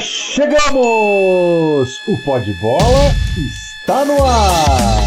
[0.00, 2.00] chegamos!
[2.06, 5.02] O Pó de Bola está no ar!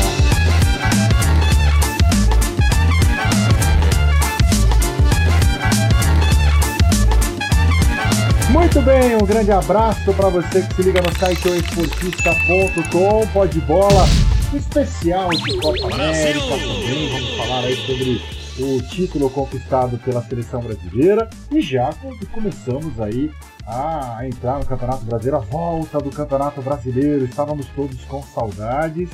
[8.49, 13.59] Muito bem, um grande abraço para você que se liga no site esportista.com, Pó de
[13.61, 14.05] Bola
[14.53, 18.21] especial de Copa América também, vamos falar aí sobre
[18.59, 21.93] o título conquistado pela seleção brasileira e já
[22.31, 23.29] começamos aí
[23.67, 29.09] a entrar no Campeonato Brasileiro, a volta do Campeonato Brasileiro, estávamos todos com saudades.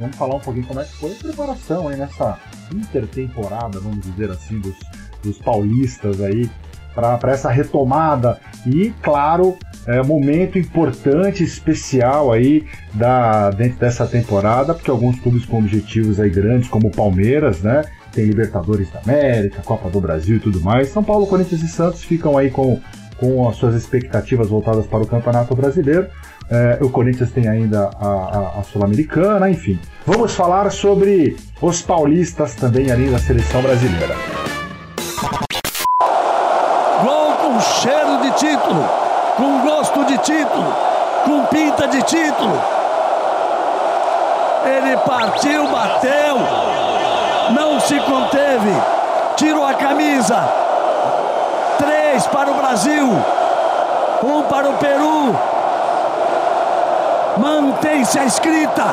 [0.00, 2.38] Vamos falar um pouquinho como é que foi a preparação aí nessa
[2.72, 4.76] intertemporada, vamos dizer assim, dos,
[5.22, 6.50] dos paulistas aí
[6.94, 14.90] para essa retomada e, claro, é, momento importante, especial aí da, dentro dessa temporada, porque
[14.90, 17.84] alguns clubes com objetivos aí grandes, como o Palmeiras, né?
[18.12, 20.88] Tem Libertadores da América, Copa do Brasil e tudo mais.
[20.88, 22.80] São Paulo, Corinthians e Santos ficam aí com,
[23.18, 26.06] com as suas expectativas voltadas para o Campeonato Brasileiro.
[26.50, 29.78] É, o Corinthians tem ainda a, a, a Sul-Americana, enfim.
[30.06, 34.14] Vamos falar sobre os paulistas também ali da seleção brasileira.
[37.02, 40.74] Gol com cheiro de título com gosto de título,
[41.24, 42.60] com pinta de título.
[44.64, 46.36] Ele partiu, bateu,
[47.54, 48.72] não se conteve,
[49.36, 50.67] tirou a camisa.
[52.08, 53.06] Três para o Brasil,
[54.24, 55.36] um para o Peru.
[57.36, 58.84] Mantém-se a escrita.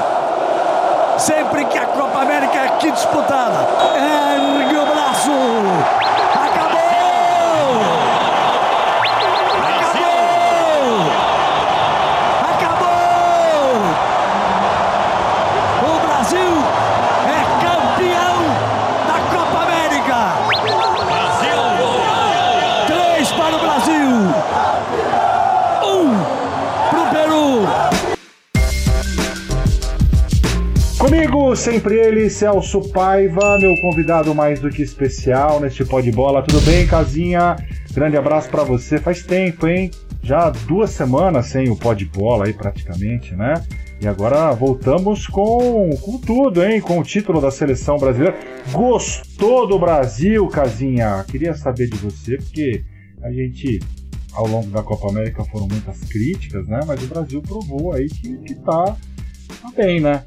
[1.17, 3.55] Sempre que a Copa América é aqui disputada,
[3.95, 6.04] ergue o braço.
[31.55, 36.41] Sempre ele, Celso Paiva, meu convidado mais do que especial neste pó de bola.
[36.41, 37.55] Tudo bem, casinha?
[37.93, 38.97] Grande abraço para você.
[38.97, 39.91] Faz tempo, hein?
[40.21, 43.53] Já duas semanas sem o pó de bola aí praticamente, né?
[44.01, 46.81] E agora voltamos com, com tudo, hein?
[46.81, 48.37] Com o título da seleção brasileira.
[48.71, 51.23] Gostou do Brasil, casinha?
[51.27, 52.83] Queria saber de você, porque
[53.21, 53.79] a gente
[54.33, 56.81] ao longo da Copa América foram muitas críticas, né?
[56.85, 58.97] Mas o Brasil provou aí que, que tá,
[59.61, 60.23] tá bem, né?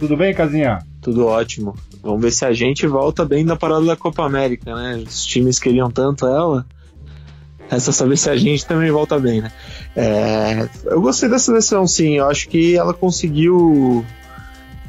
[0.00, 0.78] Tudo bem, Casinha?
[1.02, 1.76] Tudo ótimo.
[2.02, 5.04] Vamos ver se a gente volta bem da parada da Copa América, né?
[5.06, 6.64] Os times queriam tanto ela.
[7.70, 9.52] É só saber se a gente também volta bem, né?
[9.94, 12.16] É, eu gostei da seleção, sim.
[12.16, 14.02] Eu acho que ela conseguiu,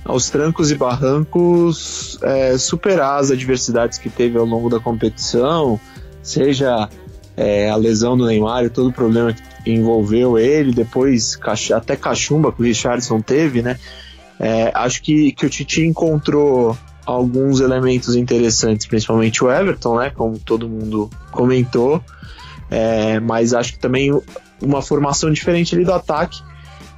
[0.06, 5.78] aos trancos e barrancos, é, superar as adversidades que teve ao longo da competição,
[6.24, 6.88] seja
[7.36, 11.38] é, a lesão do Neymar e todo o problema que envolveu ele, depois
[11.76, 13.78] até cachumba que o Richardson teve, né?
[14.44, 16.76] É, acho que, que o Titi encontrou
[17.06, 20.10] alguns elementos interessantes, principalmente o Everton, né?
[20.10, 22.04] Como todo mundo comentou.
[22.72, 24.12] É, mas acho que também
[24.60, 26.42] uma formação diferente ali do ataque.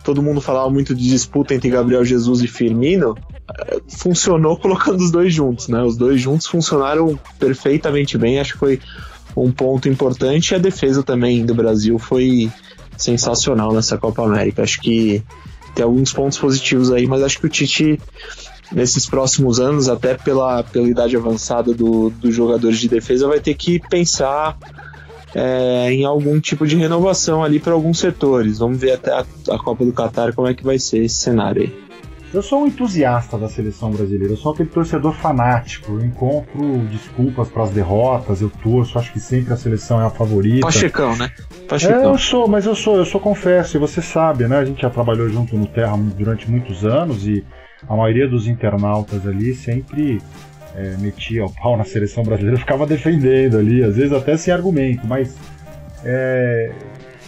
[0.06, 3.18] Todo mundo falava muito de disputa entre Gabriel Jesus e Firmino.
[3.68, 5.84] É, funcionou colocando os dois juntos, né?
[5.84, 8.40] Os dois juntos funcionaram perfeitamente bem.
[8.40, 8.80] Acho que foi
[9.36, 10.52] um ponto importante.
[10.52, 12.50] E a defesa também do Brasil foi
[12.96, 14.64] sensacional nessa Copa América.
[14.64, 15.22] Acho que
[15.74, 18.00] tem alguns pontos positivos aí, mas acho que o Tite
[18.72, 23.54] nesses próximos anos, até pela, pela idade avançada do, dos jogadores de defesa, vai ter
[23.54, 24.58] que pensar
[25.36, 28.60] é, em algum tipo de renovação ali para alguns setores.
[28.60, 31.64] Vamos ver até a, a Copa do Catar como é que vai ser esse cenário
[31.64, 31.84] aí.
[32.34, 37.48] Eu sou um entusiasta da seleção brasileira, eu sou aquele torcedor fanático, eu encontro desculpas
[37.48, 40.66] para as derrotas, eu torço, acho que sempre a seleção é a favorita.
[40.66, 41.30] Pachecão, né?
[41.70, 42.02] Pachecão.
[42.02, 44.58] É, eu sou, mas eu sou, eu sou confesso, e você sabe, né?
[44.58, 47.46] A gente já trabalhou junto no Terra durante muitos anos e
[47.88, 50.20] a maioria dos internautas ali sempre
[50.76, 55.06] é, metia o pau na seleção brasileira, ficava defendendo ali, às vezes até sem argumento,
[55.06, 55.36] mas
[56.04, 56.72] é,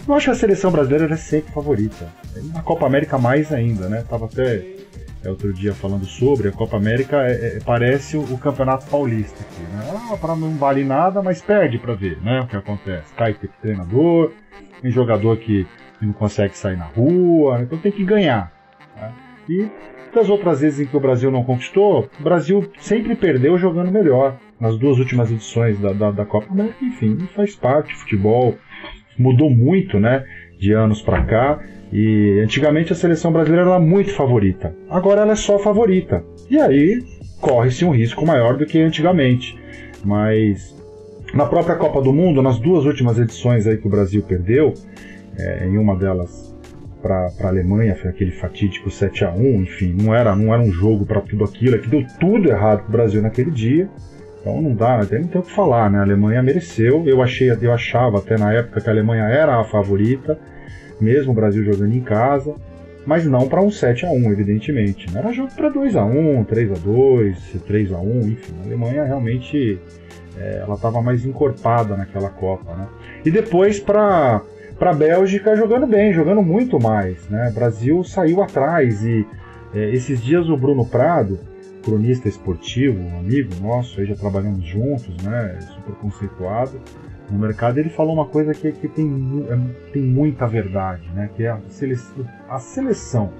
[0.08, 2.08] eu acho que a seleção brasileira é sempre favorita.
[2.52, 4.04] Na Copa América mais ainda, né?
[4.08, 4.75] Tava até
[5.24, 9.40] é, outro dia falando sobre, a Copa América é, é, parece o, o, Campeonato Paulista
[9.40, 10.10] aqui, né?
[10.12, 12.40] Ah, para não vale nada, mas perde para ver, né?
[12.40, 13.14] O que acontece.
[13.14, 14.32] Cai treinador,
[14.80, 15.66] tem jogador que,
[16.00, 18.52] não consegue sair na rua, então tem que ganhar.
[18.94, 19.12] Né?
[19.48, 19.68] E
[20.14, 24.36] das outras vezes em que o Brasil não conquistou, o Brasil sempre perdeu jogando melhor.
[24.58, 28.56] Nas duas últimas edições da, da, da Copa América, enfim, faz parte, futebol
[29.18, 30.24] mudou muito, né?
[30.58, 31.60] De anos para cá.
[31.92, 34.74] E antigamente a seleção brasileira era muito favorita.
[34.90, 36.24] Agora ela é só favorita.
[36.50, 37.02] E aí
[37.40, 39.56] corre-se um risco maior do que antigamente.
[40.04, 40.74] Mas
[41.34, 44.74] na própria Copa do Mundo, nas duas últimas edições aí que o Brasil perdeu,
[45.38, 46.54] é, em uma delas
[47.02, 50.72] para a Alemanha, foi aquele fatídico 7 a 1 enfim, não era, não era um
[50.72, 53.88] jogo para tudo aquilo, é que deu tudo errado para o Brasil naquele dia.
[54.40, 55.98] Então não dá, até não tem o que falar, né?
[55.98, 57.04] A Alemanha mereceu.
[57.06, 60.38] Eu achei, eu achava até na época que a Alemanha era a favorita,
[61.00, 62.54] mesmo o Brasil jogando em casa,
[63.06, 65.10] mas não para um 7 a 1 evidentemente.
[65.12, 68.54] Não era jogo para 2 a 1 3 a 2 3 a 1 enfim.
[68.60, 69.78] A Alemanha realmente
[70.36, 72.88] é, ela estava mais encorpada naquela Copa, né?
[73.24, 74.42] E depois para
[74.78, 77.48] para a Bélgica jogando bem, jogando muito mais, né?
[77.48, 79.26] O Brasil saiu atrás e
[79.74, 81.38] é, esses dias o Bruno Prado,
[81.82, 85.58] cronista esportivo, um amigo nosso, aí já trabalhamos juntos, né?
[85.74, 86.78] Super conceituado
[87.30, 91.28] no mercado, ele falou uma coisa que, que tem, é, tem muita verdade, né?
[91.34, 93.32] Que é a seleção, a seleção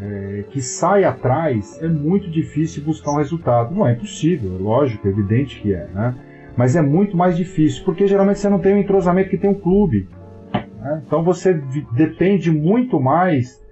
[0.00, 3.74] é, que sai atrás é muito difícil buscar um resultado.
[3.74, 6.14] Não é impossível, é lógico, é evidente que é, né?
[6.56, 9.54] Mas é muito mais difícil, porque geralmente você não tem o entrosamento que tem um
[9.54, 10.08] clube.
[10.52, 11.02] Né?
[11.06, 11.54] Então você
[11.92, 13.62] depende muito mais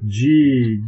[0.00, 0.80] de,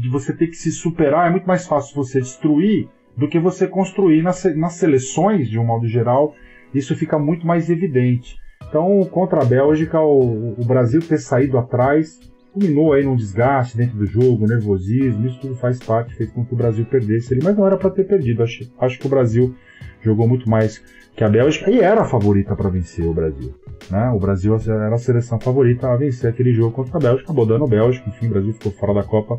[0.00, 1.26] de você ter que se superar.
[1.26, 5.64] É muito mais fácil você destruir do que você construir nas, nas seleções, de um
[5.64, 6.34] modo geral.
[6.76, 8.36] Isso fica muito mais evidente.
[8.68, 12.18] Então, contra a Bélgica, o, o Brasil ter saído atrás
[12.52, 16.54] culminou aí num desgaste dentro do jogo, nervosismo, isso tudo faz parte, fez com que
[16.54, 18.42] o Brasil perdesse ali, mas não era para ter perdido.
[18.42, 19.54] Acho, acho que o Brasil
[20.00, 20.82] jogou muito mais
[21.14, 23.54] que a Bélgica e era a favorita para vencer o Brasil.
[23.90, 24.10] Né?
[24.10, 27.64] O Brasil era a seleção favorita a vencer aquele jogo contra a Bélgica, acabou dando
[27.64, 29.38] a Bélgica, enfim, o Brasil ficou fora da Copa,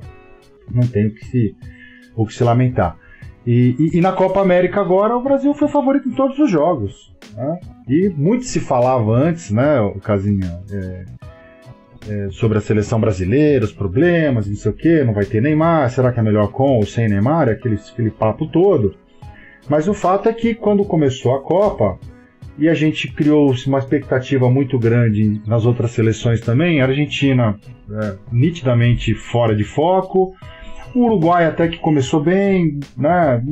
[0.71, 1.55] não tem o que se,
[2.15, 2.99] o que se lamentar.
[3.47, 7.15] E, e, e, na Copa América agora o Brasil foi favorito em todos os jogos.
[7.33, 7.59] Né?
[7.87, 11.05] E muito se falava antes, né, Casinha, é,
[12.09, 15.89] é, sobre a seleção brasileira, os problemas, não sei o que, não vai ter Neymar,
[15.89, 18.95] será que é melhor com ou sem Neymar, aquele, aquele papo todo.
[19.69, 21.97] Mas o fato é que quando começou a Copa,
[22.57, 27.57] e a gente criou uma expectativa muito grande nas outras seleções também, a Argentina
[27.89, 30.35] é, nitidamente fora de foco,
[30.97, 33.43] o Uruguai até que começou bem, né,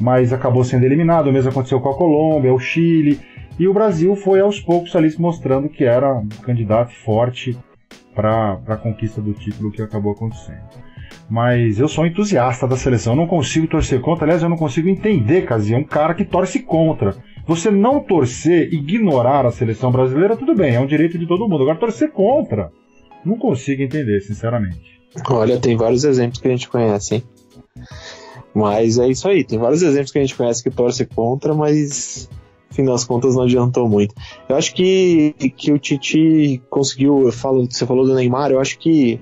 [0.00, 3.20] mas acabou sendo eliminado, o mesmo aconteceu com a Colômbia, o Chile,
[3.58, 7.56] e o Brasil foi aos poucos ali se mostrando que era um candidato forte
[8.14, 10.60] para a conquista do título que acabou acontecendo.
[11.28, 14.24] Mas eu sou entusiasta da seleção, eu não consigo torcer contra.
[14.24, 17.16] Aliás, eu não consigo entender, Casia, um cara que torce contra.
[17.46, 21.62] Você não torcer, ignorar a seleção brasileira, tudo bem, é um direito de todo mundo.
[21.62, 22.70] Agora, torcer contra,
[23.24, 24.95] não consigo entender, sinceramente.
[25.28, 27.22] Olha, tem vários exemplos que a gente conhece, hein?
[28.54, 32.28] Mas é isso aí, tem vários exemplos que a gente conhece que torce contra, mas
[32.70, 34.14] fim das contas não adiantou muito.
[34.48, 38.78] Eu acho que, que o Titi conseguiu, eu falo, você falou do Neymar, eu acho
[38.78, 39.20] que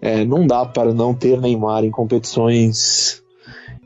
[0.00, 3.22] é, não dá para não ter Neymar em competições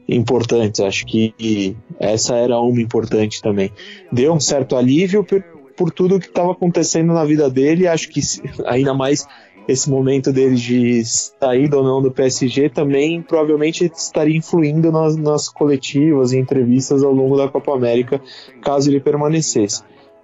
[0.08, 0.80] importantes.
[0.80, 3.70] Acho que essa era uma importante também.
[4.10, 5.42] Deu um certo alívio por,
[5.76, 7.86] por tudo que estava acontecendo na vida dele.
[7.86, 8.20] Acho que
[8.66, 9.26] ainda mais
[9.68, 15.48] esse momento dele de sair ou não do PSG também provavelmente estaria influindo nas, nas
[15.48, 18.20] coletivas e entrevistas ao longo da Copa América,
[18.60, 19.82] caso ele permanecesse.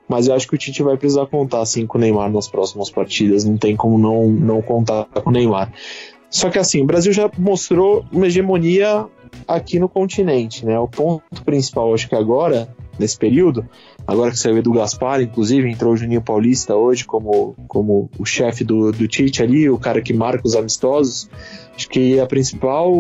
[0.09, 2.91] Mas eu acho que o Tite vai precisar contar assim com o Neymar nas próximas
[2.91, 5.73] partidas, não tem como não, não contar com o Neymar.
[6.31, 9.07] Só que assim, o Brasil já mostrou uma hegemonia
[9.47, 10.79] aqui no continente, né?
[10.79, 13.69] O ponto principal, acho que agora, nesse período,
[14.07, 18.65] agora que saiu Edu Gaspar, inclusive, entrou o Juninho Paulista hoje como, como o chefe
[18.65, 21.31] do, do Tite ali, o cara que marca os amistosos.
[21.77, 22.91] Acho que a principal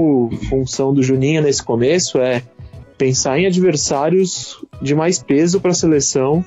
[0.48, 2.42] função do Juninho nesse começo é
[2.96, 6.44] pensar em adversários de mais peso para a seleção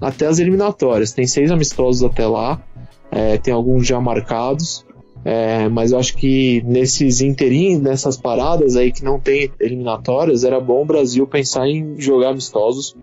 [0.00, 1.12] até as eliminatórias.
[1.12, 2.62] Tem seis amistosos até lá,
[3.10, 4.85] é, tem alguns já marcados.
[5.28, 10.60] É, mas eu acho que nesses inteirinhos, nessas paradas aí que não tem eliminatórias, era
[10.60, 12.94] bom o Brasil pensar em jogar amistosos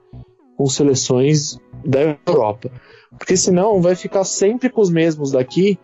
[0.55, 2.71] com seleções da Europa.
[3.19, 5.77] Porque senão vai ficar sempre com os mesmos daqui,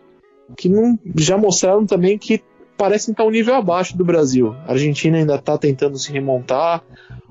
[0.56, 2.40] que não, já mostraram também que
[2.74, 4.54] parecem estar um nível abaixo do Brasil.
[4.66, 6.82] A Argentina ainda está tentando se remontar,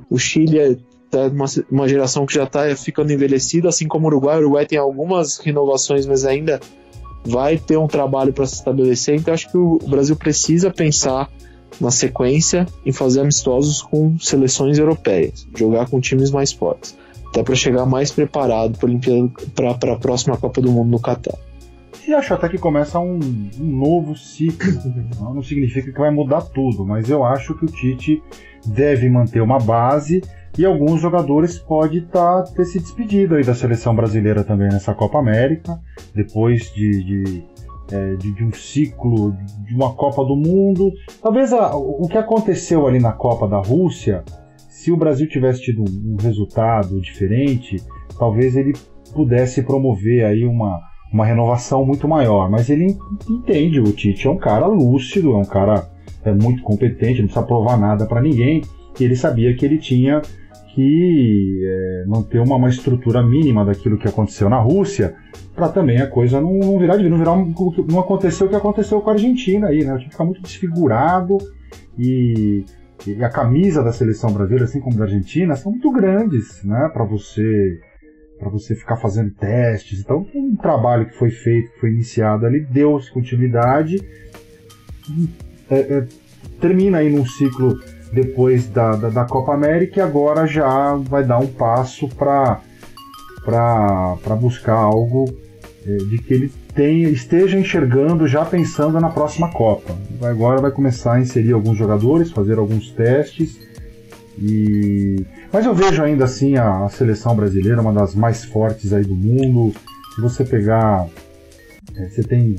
[0.08, 0.78] o Chile é
[1.30, 4.38] uma, uma geração que já está ficando envelhecida, assim como o Uruguai.
[4.38, 6.60] O Uruguai tem algumas renovações, mas ainda
[7.30, 9.16] vai ter um trabalho para se estabelecer.
[9.16, 11.30] Então acho que o Brasil precisa pensar
[11.80, 16.98] na sequência em fazer amistosos com seleções europeias, jogar com times mais fortes
[17.30, 18.78] até para chegar mais preparado
[19.56, 21.38] para a próxima Copa do Mundo no Catar.
[22.10, 23.20] E acho até que começa um,
[23.60, 24.68] um novo ciclo.
[25.22, 28.20] Não, significa que vai mudar tudo, mas eu acho que o Tite
[28.66, 30.24] deve manter uma base
[30.58, 35.20] e alguns jogadores pode tá, ter se despedido aí da seleção brasileira também nessa Copa
[35.20, 35.80] América,
[36.16, 37.44] depois de, de,
[37.92, 39.38] é, de, de um ciclo
[39.68, 40.92] de uma Copa do Mundo.
[41.22, 44.24] Talvez a, o que aconteceu ali na Copa da Rússia
[44.68, 47.78] se o Brasil tivesse tido um resultado diferente,
[48.18, 48.74] talvez ele
[49.14, 52.50] pudesse promover aí uma, uma renovação muito maior.
[52.50, 52.98] Mas ele
[53.30, 55.90] entende, o Tite é um cara lúcido, é um cara
[56.24, 58.62] é, muito competente, não precisa provar nada para ninguém.
[59.00, 60.22] E ele sabia que ele tinha
[60.74, 65.16] que é, manter uma, uma, estrutura mínima daquilo que aconteceu na Rússia,
[65.56, 67.54] para também a coisa não, não virar de não virar um,
[67.90, 69.94] não aconteceu o que aconteceu com a Argentina aí, né?
[69.94, 71.38] O time fica muito desfigurado
[71.98, 72.64] e,
[73.06, 76.90] e, a camisa da seleção brasileira, assim como da Argentina, são muito grandes, né?
[76.94, 77.82] Para você
[78.40, 80.00] para você ficar fazendo testes.
[80.00, 84.02] Então, um trabalho que foi feito, que foi iniciado ali, deu continuidade,
[85.70, 86.08] é, é,
[86.60, 87.80] termina aí num ciclo
[88.12, 92.62] depois da, da, da, Copa América e agora já vai dar um passo para
[94.40, 95.26] buscar algo
[95.86, 99.96] é, de que ele tenha, esteja enxergando, já pensando na próxima Copa.
[100.22, 103.69] Agora vai começar a inserir alguns jogadores, fazer alguns testes.
[104.42, 105.26] E...
[105.52, 109.16] Mas eu vejo ainda assim a, a seleção brasileira, uma das mais fortes aí do
[109.16, 109.74] mundo.
[110.16, 111.08] Se você pegar.
[111.96, 112.56] É, você tem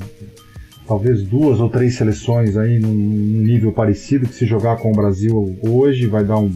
[0.87, 5.57] talvez duas ou três seleções aí num, nível parecido que se jogar com o Brasil
[5.65, 6.51] hoje vai dar um,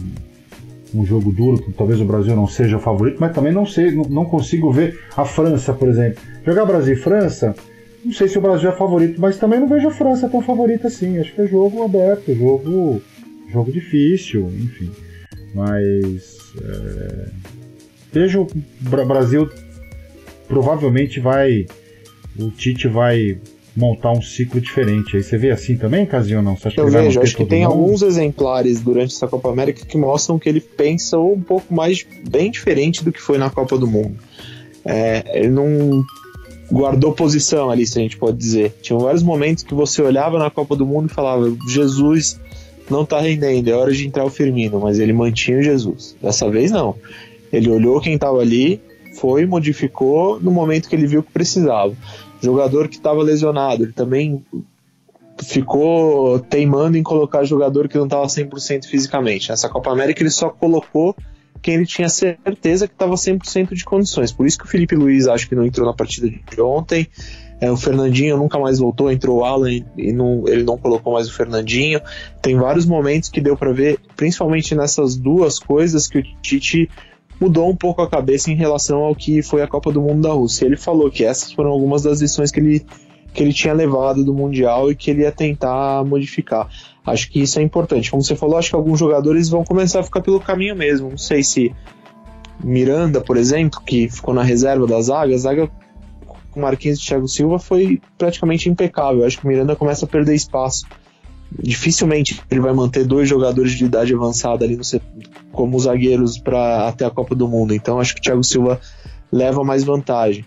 [0.94, 3.92] um jogo duro, que talvez o Brasil não seja o favorito, mas também não sei,
[3.92, 6.22] não, não consigo ver a França, por exemplo.
[6.44, 7.54] Jogar Brasil e França,
[8.04, 10.88] não sei se o Brasil é favorito, mas também não vejo a França tão favorita
[10.88, 11.18] assim.
[11.18, 13.00] Acho que é jogo aberto, jogo,
[13.50, 14.90] jogo difícil, enfim.
[15.56, 17.28] Mas é,
[18.12, 19.48] vejo o Brasil
[20.46, 21.64] provavelmente vai,
[22.38, 23.38] o Tite vai
[23.74, 25.16] montar um ciclo diferente.
[25.16, 26.56] Aí você vê assim também, Casinho, ou não?
[26.56, 27.72] Você acha Eu que vejo, acho que tem mundo?
[27.72, 32.50] alguns exemplares durante essa Copa América que mostram que ele pensa um pouco mais bem
[32.50, 34.16] diferente do que foi na Copa do Mundo.
[34.84, 36.04] É, ele não
[36.70, 38.74] guardou posição ali, se a gente pode dizer.
[38.82, 42.38] Tinha vários momentos que você olhava na Copa do Mundo e falava: Jesus
[42.90, 46.16] não tá rendendo, é hora de entrar o Firmino, mas ele mantinha o Jesus.
[46.20, 46.94] Dessa vez não.
[47.52, 48.80] Ele olhou quem estava ali,
[49.14, 51.94] foi, modificou no momento que ele viu que precisava.
[52.40, 54.44] Jogador que estava lesionado, ele também
[55.42, 59.50] ficou teimando em colocar jogador que não estava 100% fisicamente.
[59.50, 61.14] Nessa Copa América ele só colocou
[61.60, 64.32] quem ele tinha certeza que estava 100% de condições.
[64.32, 67.08] Por isso que o Felipe Luiz acho que não entrou na partida de ontem.
[67.60, 71.28] É, o Fernandinho nunca mais voltou, entrou o Alan e, não, ele não colocou mais
[71.28, 72.00] o Fernandinho.
[72.42, 76.90] Tem vários momentos que deu para ver, principalmente nessas duas coisas, que o Tite
[77.40, 80.32] mudou um pouco a cabeça em relação ao que foi a Copa do Mundo da
[80.32, 80.66] Rússia.
[80.66, 82.84] Ele falou que essas foram algumas das lições que ele,
[83.32, 86.68] que ele tinha levado do Mundial e que ele ia tentar modificar.
[87.06, 88.10] Acho que isso é importante.
[88.10, 91.10] Como você falou, acho que alguns jogadores vão começar a ficar pelo caminho mesmo.
[91.10, 91.74] Não sei se
[92.62, 95.70] Miranda, por exemplo, que ficou na reserva da zaga, a zaga
[96.58, 99.24] Marquinhos e Thiago Silva foi praticamente impecável.
[99.24, 100.86] Acho que o Miranda começa a perder espaço
[101.50, 104.82] dificilmente ele vai manter dois jogadores de idade avançada ali no
[105.52, 107.74] como zagueiros para até a Copa do Mundo.
[107.74, 108.80] Então acho que o Thiago Silva
[109.32, 110.44] leva mais vantagem.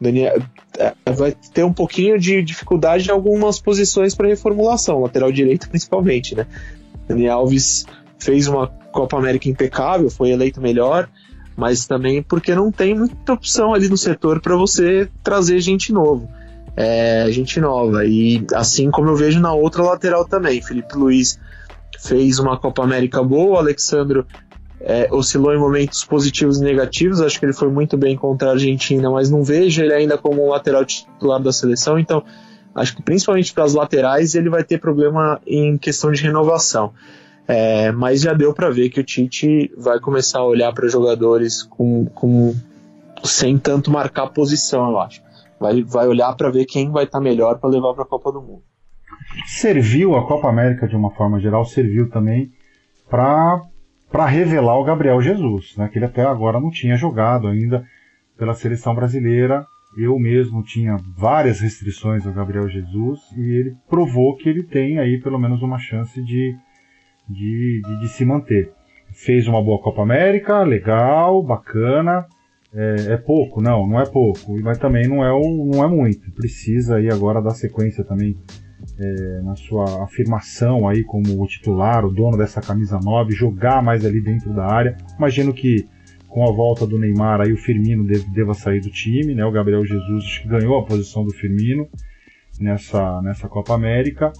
[0.00, 0.42] Daniel
[0.78, 6.34] é, vai ter um pouquinho de dificuldade em algumas posições para reformulação, lateral direito principalmente,
[6.34, 6.46] né?
[7.06, 7.86] Daniel Alves
[8.18, 11.08] fez uma Copa América impecável, foi eleito melhor,
[11.62, 16.28] mas também porque não tem muita opção ali no setor para você trazer gente novo
[16.76, 18.04] é, gente nova.
[18.04, 20.62] E assim como eu vejo na outra lateral também.
[20.62, 21.38] Felipe Luiz
[21.98, 24.24] fez uma Copa América boa, o
[24.84, 27.20] é, oscilou em momentos positivos e negativos.
[27.20, 30.44] Acho que ele foi muito bem contra a Argentina, mas não vejo ele ainda como
[30.44, 31.98] um lateral titular da seleção.
[31.98, 32.24] Então,
[32.74, 36.92] acho que principalmente para as laterais ele vai ter problema em questão de renovação.
[37.46, 41.62] É, mas já deu para ver que o Tite vai começar a olhar para jogadores
[41.62, 42.54] com, com,
[43.24, 45.22] sem tanto marcar posição, eu acho
[45.62, 48.32] vai, vai olhar para ver quem vai estar tá melhor para levar para a Copa
[48.32, 48.62] do Mundo.
[49.46, 52.50] Serviu a Copa América de uma forma geral, serviu também
[53.08, 57.86] para revelar o Gabriel Jesus, né, que ele até agora não tinha jogado ainda
[58.36, 59.64] pela seleção brasileira.
[59.96, 65.20] Eu mesmo tinha várias restrições ao Gabriel Jesus e ele provou que ele tem aí
[65.20, 66.56] pelo menos uma chance de,
[67.28, 68.72] de, de, de se manter.
[69.12, 72.26] Fez uma boa Copa América, legal, bacana,
[72.74, 76.30] é, é, pouco, não, não é pouco, mas também não é, não é muito.
[76.32, 78.36] Precisa aí agora dar sequência também
[78.98, 84.04] é, na sua afirmação aí como o titular, o dono dessa camisa 9, jogar mais
[84.04, 84.96] ali dentro da área.
[85.18, 85.86] Imagino que
[86.28, 89.44] com a volta do Neymar aí o Firmino deve, deva sair do time, né?
[89.44, 91.86] O Gabriel Jesus ganhou a posição do Firmino
[92.58, 94.32] nessa, nessa Copa América.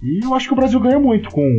[0.00, 1.58] E eu acho que o Brasil ganha muito com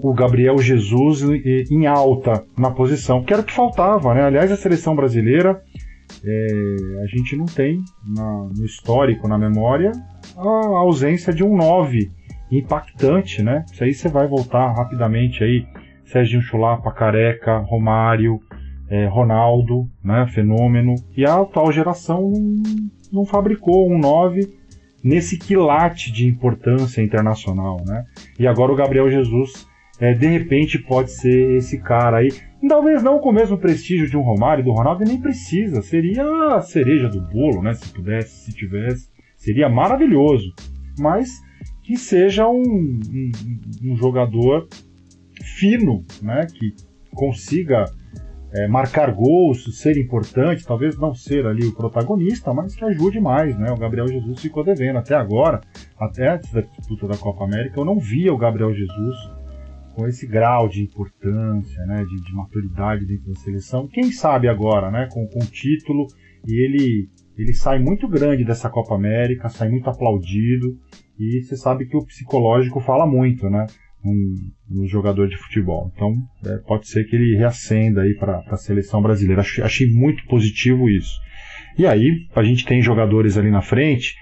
[0.00, 1.22] com o Gabriel Jesus
[1.70, 4.24] em alta na posição, que era o que faltava, né?
[4.24, 5.62] Aliás, a seleção brasileira,
[6.22, 6.46] é,
[7.02, 9.92] a gente não tem na, no histórico, na memória,
[10.36, 12.10] a ausência de um 9
[12.52, 13.64] impactante, né?
[13.72, 15.66] Isso aí você vai voltar rapidamente aí,
[16.04, 18.38] Serginho Chulapa, Careca, Romário,
[18.90, 24.52] é, Ronaldo, né, fenômeno, e a atual geração não, não fabricou um 9
[25.02, 28.04] nesse quilate de importância internacional, né?
[28.38, 29.69] E agora o Gabriel Jesus,
[30.00, 32.30] é, de repente, pode ser esse cara aí.
[32.66, 35.82] Talvez não com o mesmo prestígio de um Romário, do Ronaldo, nem precisa.
[35.82, 36.24] Seria
[36.56, 37.74] a cereja do bolo, né?
[37.74, 39.10] Se pudesse, se tivesse.
[39.36, 40.54] Seria maravilhoso.
[40.98, 41.30] Mas
[41.82, 43.30] que seja um, um,
[43.92, 44.66] um jogador
[45.58, 46.46] fino, né?
[46.46, 46.74] Que
[47.14, 47.84] consiga
[48.54, 53.58] é, marcar gols, ser importante, talvez não ser ali o protagonista, mas que ajude mais,
[53.58, 53.70] né?
[53.70, 55.60] O Gabriel Jesus ficou devendo até agora,
[55.98, 59.39] até antes da disputa da Copa América, eu não via o Gabriel Jesus
[60.00, 62.04] com esse grau de importância, né?
[62.04, 63.86] De, de maturidade dentro da seleção.
[63.86, 65.08] Quem sabe agora, né?
[65.12, 66.06] Com, com o título
[66.46, 70.76] e ele ele sai muito grande dessa Copa América, sai muito aplaudido
[71.18, 73.66] e você sabe que o psicológico fala muito, né?
[74.04, 74.34] um,
[74.70, 75.90] um jogador de futebol.
[75.94, 76.14] Então,
[76.46, 79.42] é, pode ser que ele reacenda aí para a seleção brasileira.
[79.42, 81.12] Achei, achei, muito positivo isso.
[81.78, 84.14] E aí, a gente tem jogadores ali na frente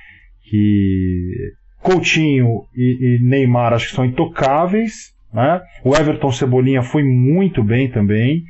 [0.42, 5.16] que Coutinho e, e Neymar acho que são intocáveis.
[5.32, 5.60] Né?
[5.84, 8.44] O Everton Cebolinha foi muito bem também.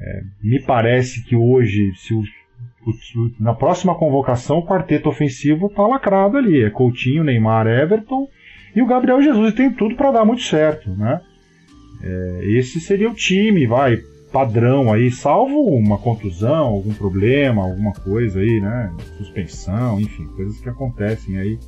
[0.00, 5.86] É, me parece que hoje, se o, o, na próxima convocação, o quarteto ofensivo está
[5.86, 6.62] lacrado ali.
[6.62, 8.28] É Coutinho, Neymar, Everton
[8.76, 11.18] e o Gabriel Jesus tem tudo para dar muito certo, né?
[12.02, 13.96] É, esse seria o time, vai,
[14.30, 18.92] padrão aí, salvo uma contusão, algum problema, alguma coisa aí, né?
[19.16, 21.58] Suspensão, enfim, coisas que acontecem aí.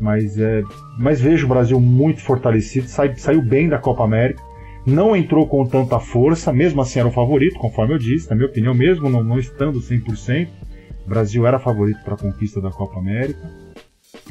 [0.00, 0.62] Mas, é,
[0.98, 4.42] mas vejo o Brasil muito fortalecido, sai, saiu bem da Copa América,
[4.86, 8.48] não entrou com tanta força, mesmo assim era o favorito, conforme eu disse, na minha
[8.48, 10.48] opinião, mesmo não, não estando 100%,
[11.04, 13.40] o Brasil era favorito para a conquista da Copa América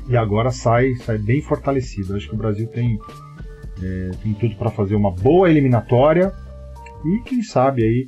[0.08, 2.16] e agora sai, sai bem fortalecido.
[2.16, 2.98] Acho que o Brasil tem,
[3.82, 6.34] é, tem tudo para fazer uma boa eliminatória
[7.06, 8.06] e quem sabe aí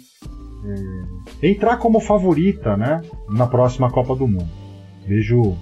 [1.42, 4.50] é, entrar como favorita, né, na próxima Copa do Mundo.
[5.08, 5.56] Vejo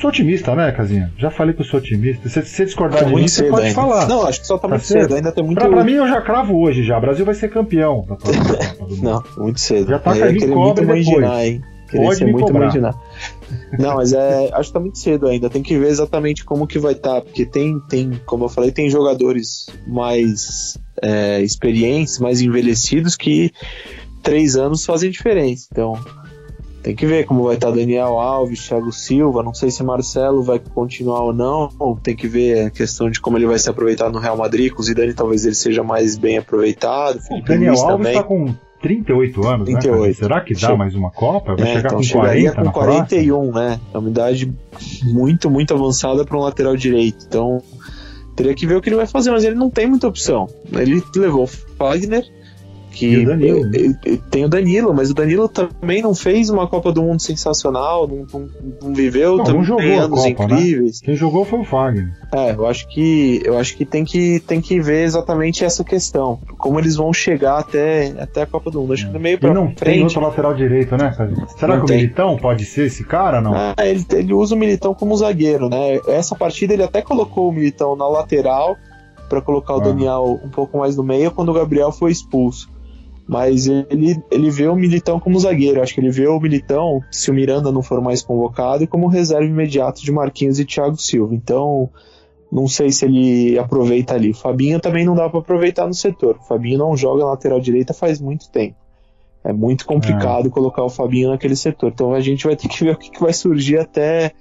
[0.00, 1.12] Sou otimista, né, Casinha?
[1.18, 2.28] Já falei que eu sou otimista.
[2.28, 3.74] Se você discordar tá de mim, você pode ainda.
[3.74, 4.06] falar.
[4.06, 5.00] Não, acho que só tá, tá muito cedo.
[5.00, 5.14] cedo.
[5.16, 5.58] Ainda tem muito.
[5.58, 6.98] Pra, pra, mim, eu já cravo hoje já.
[6.98, 8.94] O Brasil vai ser campeão da Copa.
[9.02, 9.90] Não, muito cedo.
[9.90, 11.06] Já tá é, a cobre depois.
[11.06, 11.62] Imaginar, hein?
[11.90, 12.64] Querer Pode ser me muito cobrar.
[12.64, 12.94] imaginar.
[13.78, 15.50] Não, mas é, acho que tá muito cedo ainda.
[15.50, 18.70] Tem que ver exatamente como que vai estar, tá, porque tem, tem, como eu falei,
[18.70, 23.52] tem jogadores mais é, experientes, mais envelhecidos que
[24.22, 25.66] três anos fazem diferença.
[25.72, 25.98] Então,
[26.88, 29.42] tem que ver como vai estar tá Daniel Alves, Thiago Silva.
[29.42, 31.68] Não sei se Marcelo vai continuar ou não.
[32.02, 34.72] Tem que ver a questão de como ele vai se aproveitar no Real Madrid.
[34.72, 37.18] Com o Zidane, talvez ele seja mais bem aproveitado.
[37.30, 40.06] O Daniel Luiz Alves está com 38 anos, 38.
[40.06, 40.12] né?
[40.14, 41.54] Será que dá mais uma Copa?
[41.54, 43.80] Vai é, chegar então, com 40 com 41, né?
[43.92, 44.54] É uma idade
[45.04, 47.26] muito, muito avançada para um lateral direito.
[47.28, 47.62] Então,
[48.34, 50.46] teria que ver o que ele vai fazer, mas ele não tem muita opção.
[50.72, 52.24] Ele levou o Fagner,
[52.90, 53.62] que Danilo,
[54.30, 58.26] tem o Danilo, mas o Danilo também não fez uma Copa do Mundo sensacional, não,
[58.32, 58.48] não,
[58.82, 60.54] não viveu não, também não jogou anos Copa, né?
[60.56, 61.00] incríveis.
[61.00, 61.06] Né?
[61.06, 62.12] Quem jogou foi o Fagner.
[62.32, 66.40] É, eu acho que eu acho que tem que tem que ver exatamente essa questão,
[66.58, 68.92] como eles vão chegar até, até a Copa do Mundo.
[68.92, 69.84] Acho que no meio para não frente.
[69.84, 71.12] Tem outro lateral direito, né?
[71.56, 71.96] Será não que tem.
[71.96, 73.54] o Militão pode ser esse cara, não?
[73.54, 76.00] Ah, ele, ele usa o Militão como zagueiro, né?
[76.08, 78.76] Essa partida ele até colocou o Militão na lateral
[79.28, 79.84] para colocar o ah.
[79.84, 82.77] Daniel um pouco mais no meio quando o Gabriel foi expulso
[83.28, 85.82] mas ele, ele vê o Militão como zagueiro.
[85.82, 89.44] Acho que ele vê o Militão, se o Miranda não for mais convocado, como reserva
[89.44, 91.34] imediato de Marquinhos e Thiago Silva.
[91.34, 91.90] Então,
[92.50, 94.32] não sei se ele aproveita ali.
[94.32, 96.36] Fabinho também não dá para aproveitar no setor.
[96.36, 98.76] O Fabinho não joga lateral direita faz muito tempo.
[99.44, 100.50] É muito complicado é.
[100.50, 101.92] colocar o Fabinho naquele setor.
[101.92, 104.32] Então a gente vai ter que ver o que, que vai surgir até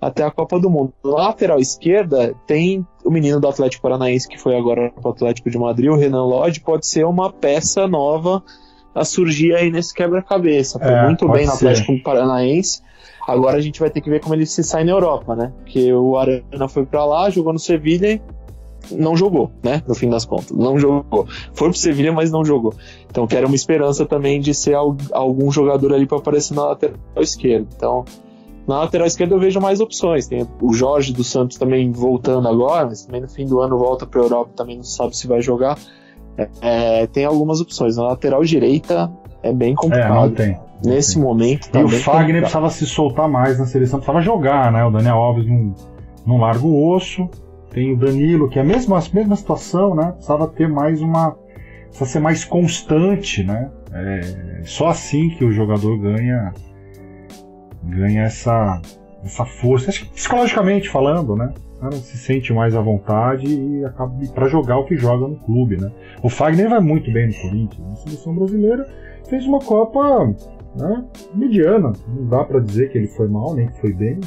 [0.00, 0.92] até a Copa do Mundo.
[1.04, 5.50] Na lateral esquerda tem o menino do Atlético Paranaense que foi agora para o Atlético
[5.50, 8.42] de Madrid, o Renan Lodge, pode ser uma peça nova
[8.94, 10.78] a surgir aí nesse quebra-cabeça.
[10.78, 12.80] Foi é, muito bem no Atlético Paranaense.
[13.26, 15.52] Agora a gente vai ter que ver como ele se sai na Europa, né?
[15.58, 18.22] Porque o Arana foi para lá, jogou no Sevilha e
[18.94, 19.82] não jogou, né?
[19.86, 21.26] No fim das contas, não jogou.
[21.52, 22.72] Foi pro Sevilha, mas não jogou.
[23.10, 26.96] Então, que era uma esperança também de ser algum jogador ali para aparecer na lateral
[27.18, 27.66] esquerda.
[27.76, 28.04] Então,
[28.66, 30.26] na lateral esquerda eu vejo mais opções.
[30.26, 34.06] Tem o Jorge dos Santos também voltando agora, mas também no fim do ano volta
[34.06, 35.78] para a Europa, também não sabe se vai jogar.
[36.36, 37.96] É, é, tem algumas opções.
[37.96, 39.10] Na lateral direita
[39.42, 40.10] é bem complicado.
[40.10, 40.58] É, não tem.
[40.84, 41.22] Nesse tem.
[41.22, 41.70] momento.
[41.70, 42.40] Tá e o Fagner complicado.
[42.40, 44.84] precisava se soltar mais na seleção, precisava jogar, né?
[44.84, 45.74] O Daniel Alves não,
[46.26, 47.28] não larga o osso.
[47.70, 50.12] Tem o Danilo, que é a mesma, a mesma situação, né?
[50.12, 51.36] Precisava ter mais uma.
[51.88, 53.70] Precisa ser mais constante, né?
[53.92, 56.52] É só assim que o jogador ganha
[57.86, 58.80] ganha essa,
[59.24, 61.52] essa força, acho que psicologicamente falando, né?
[61.76, 65.36] O cara se sente mais à vontade e acaba para jogar o que joga no
[65.36, 65.90] clube, né?
[66.22, 68.86] O Fagner vai muito bem no Corinthians, na seleção brasileira
[69.28, 70.26] fez uma Copa
[70.74, 71.92] né, mediana.
[72.08, 74.20] Não dá para dizer que ele foi mal, nem que foi bem.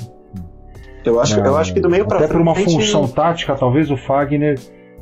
[1.06, 2.30] Eu acho, eu acho que do meio para frente.
[2.30, 4.60] Até por uma função tática, talvez o Fagner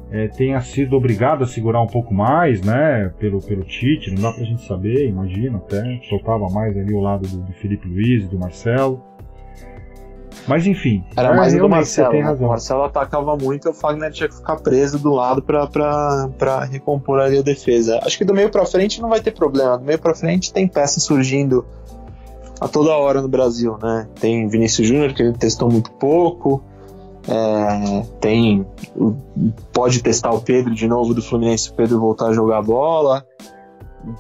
[0.10, 3.12] é, tenha sido obrigado a segurar um pouco mais, né?
[3.20, 6.00] Pelo, pelo Tite, não dá pra gente saber, imagino até.
[6.08, 9.02] Soltava mais ali o lado do, do Felipe Luiz e do Marcelo.
[10.48, 11.04] Mas enfim.
[11.16, 12.14] Era mais do Marcelo.
[12.14, 12.32] Né?
[12.40, 17.20] O Marcelo atacava muito e o Fagner tinha que ficar preso do lado para recompor
[17.20, 18.00] ali a defesa.
[18.04, 19.78] Acho que do meio para frente não vai ter problema.
[19.78, 21.66] Do meio para frente tem peças surgindo
[22.62, 24.08] a toda hora no Brasil, né?
[24.20, 26.64] Tem Vinícius Júnior que ele testou muito pouco.
[27.28, 28.66] É, tem
[29.74, 33.26] pode testar o Pedro de novo do Fluminense, o Pedro voltar a jogar bola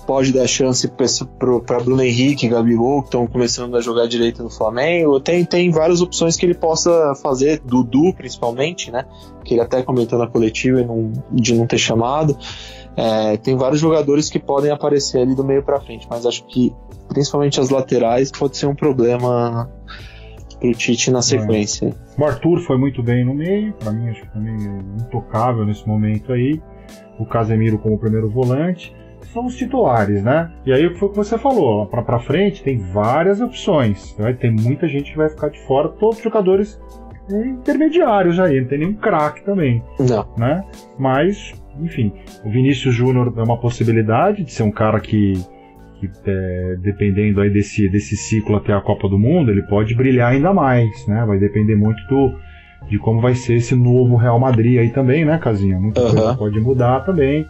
[0.05, 5.19] pode dar chance para Bruno Henrique, Gabigol, que estão começando a jogar direito no Flamengo.
[5.19, 9.05] Tem, tem várias opções que ele possa fazer, Dudu principalmente, né?
[9.43, 10.85] Que ele até comentou na coletiva
[11.31, 12.37] de não ter chamado.
[12.95, 16.73] É, tem vários jogadores que podem aparecer ali do meio para frente, mas acho que
[17.07, 19.69] principalmente as laterais pode ser um problema
[20.59, 21.87] pro Tite na sequência.
[21.87, 22.21] É.
[22.21, 25.87] O Arthur foi muito bem no meio, para mim acho que também é intocável nesse
[25.87, 26.61] momento aí.
[27.19, 28.95] O Casemiro como primeiro volante
[29.33, 30.51] são os titulares, né?
[30.65, 34.15] E aí foi o que você falou, para pra frente tem várias opções.
[34.17, 34.33] Né?
[34.33, 36.79] Tem muita gente que vai ficar de fora, todos os jogadores
[37.29, 39.83] intermediários aí, não tem nenhum craque também.
[39.99, 40.27] Não.
[40.37, 40.63] Né?
[40.97, 45.33] Mas, enfim, o Vinícius Júnior é uma possibilidade de ser um cara que
[46.25, 50.53] é, dependendo aí desse, desse ciclo até a Copa do Mundo, ele pode brilhar ainda
[50.53, 51.23] mais, né?
[51.25, 52.36] Vai depender muito do,
[52.88, 55.79] de como vai ser esse novo Real Madrid aí também, né, Casinha?
[55.79, 56.10] Muita uhum.
[56.12, 57.47] coisa pode mudar também.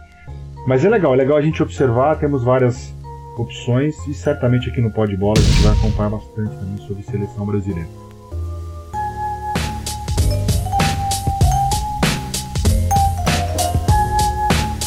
[0.66, 2.94] Mas é legal, é legal a gente observar, temos várias
[3.38, 7.46] opções e certamente aqui no Pode Bola a gente vai acompanhar bastante também sobre seleção
[7.46, 8.07] brasileira.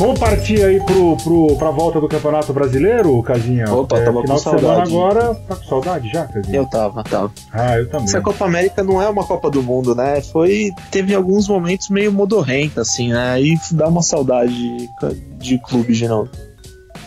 [0.01, 3.71] Vamos partir aí pro, pro, pra volta do Campeonato Brasileiro, Casinha?
[3.71, 4.89] Opa, é, tava final com saudade.
[4.89, 6.57] semana agora, tá com saudade já, Casinha?
[6.57, 7.31] Eu tava, tava.
[7.53, 8.05] Ah, eu também.
[8.05, 10.19] Essa Copa América não é uma Copa do Mundo, né?
[10.21, 13.33] Foi, teve alguns momentos meio modorrenta, assim, né?
[13.33, 14.89] Aí dá uma saudade de,
[15.37, 16.31] de clube de novo.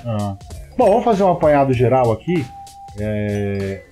[0.07, 0.37] Ah.
[0.79, 2.47] Bom, vamos fazer um apanhado geral aqui.
[3.01, 3.83] É...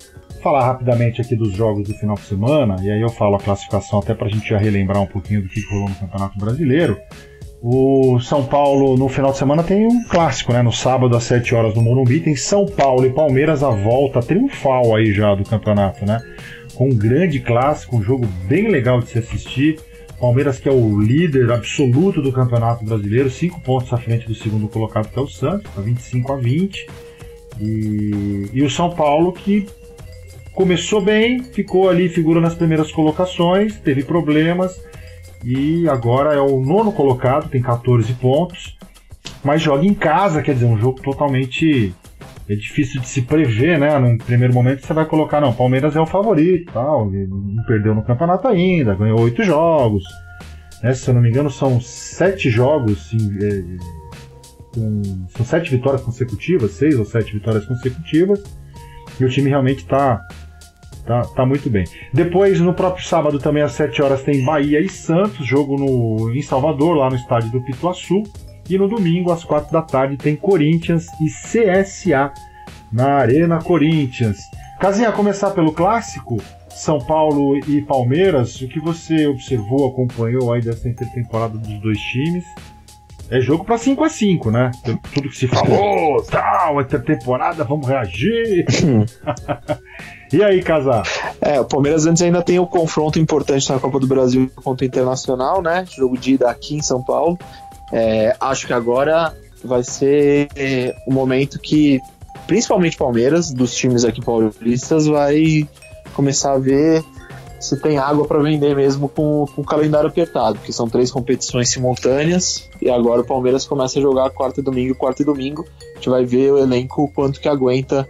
[0.41, 3.99] Falar rapidamente aqui dos jogos do final de semana, e aí eu falo a classificação
[3.99, 6.97] até pra gente já relembrar um pouquinho do que rolou no Campeonato Brasileiro.
[7.65, 10.61] O São Paulo no final de semana tem um clássico, né?
[10.61, 14.93] No sábado às 7 horas no Morumbi tem São Paulo e Palmeiras a volta triunfal
[14.93, 16.21] aí já do campeonato, né?
[16.75, 19.79] Com um grande clássico, um jogo bem legal de se assistir.
[20.19, 24.67] Palmeiras que é o líder absoluto do Campeonato Brasileiro, cinco pontos à frente do segundo
[24.67, 26.87] colocado que é o Santos, tá 25 a 20.
[27.61, 29.67] E, e o São Paulo que
[30.53, 34.83] começou bem, ficou ali, figura nas primeiras colocações, teve problemas
[35.43, 38.77] e agora é o nono colocado, tem 14 pontos,
[39.43, 41.93] mas joga em casa, quer dizer, um jogo totalmente
[42.49, 43.97] é difícil de se prever, né?
[43.97, 48.03] Num primeiro momento você vai colocar, não, Palmeiras é o favorito, tal, não perdeu no
[48.03, 50.03] campeonato ainda, ganhou oito jogos,
[50.81, 50.93] né?
[50.93, 53.63] Se eu não me engano, são sete jogos, é,
[54.73, 58.43] com, são sete vitórias consecutivas, seis ou sete vitórias consecutivas,
[59.19, 60.21] e o time realmente está
[61.05, 61.83] Tá, tá muito bem.
[62.13, 66.41] Depois, no próprio sábado, também às 7 horas, tem Bahia e Santos, jogo no, em
[66.41, 68.23] Salvador, lá no estádio do Pituaçu.
[68.69, 72.31] E no domingo, às 4 da tarde, tem Corinthians e CSA
[72.91, 74.37] na Arena Corinthians.
[74.79, 80.87] Casinha, começar pelo clássico, São Paulo e Palmeiras, o que você observou, acompanhou aí dessa
[80.87, 82.45] intertemporada dos dois times?
[83.29, 84.71] É jogo para 5 a 5 né?
[85.13, 88.65] Tudo que se falou, tal, intertemporada, vamos reagir.
[90.33, 91.03] E aí, Casar?
[91.39, 94.87] É, o Palmeiras antes ainda tem o confronto importante na Copa do Brasil contra o
[94.87, 95.85] Internacional, né?
[95.95, 97.37] Jogo de ida aqui em São Paulo.
[97.91, 99.31] É, acho que agora
[99.63, 100.47] vai ser
[101.05, 102.01] o momento que,
[102.47, 105.69] principalmente Palmeiras, dos times aqui paulistas, vai
[106.15, 107.03] começar a ver
[107.59, 111.69] se tem água para vender mesmo com, com, o calendário apertado, porque são três competições
[111.69, 115.63] simultâneas e agora o Palmeiras começa a jogar quarta e domingo, quarta e domingo.
[115.91, 118.09] A gente vai ver o elenco quanto que aguenta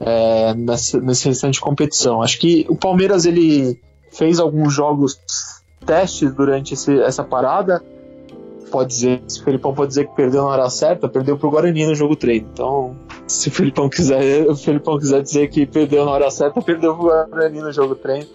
[0.00, 2.22] é, nessa, nesse restante competição.
[2.22, 3.80] Acho que o Palmeiras ele
[4.12, 5.20] fez alguns jogos
[5.84, 7.82] testes durante esse, essa parada.
[8.70, 11.86] Pode dizer, se o Felipão pode dizer que perdeu na hora certa, perdeu pro Guarani
[11.86, 12.42] no jogo 3.
[12.52, 16.94] Então, se o Felipão quiser, o Felipão quiser dizer que perdeu na hora certa, perdeu
[16.94, 18.28] pro Guarani no jogo 3.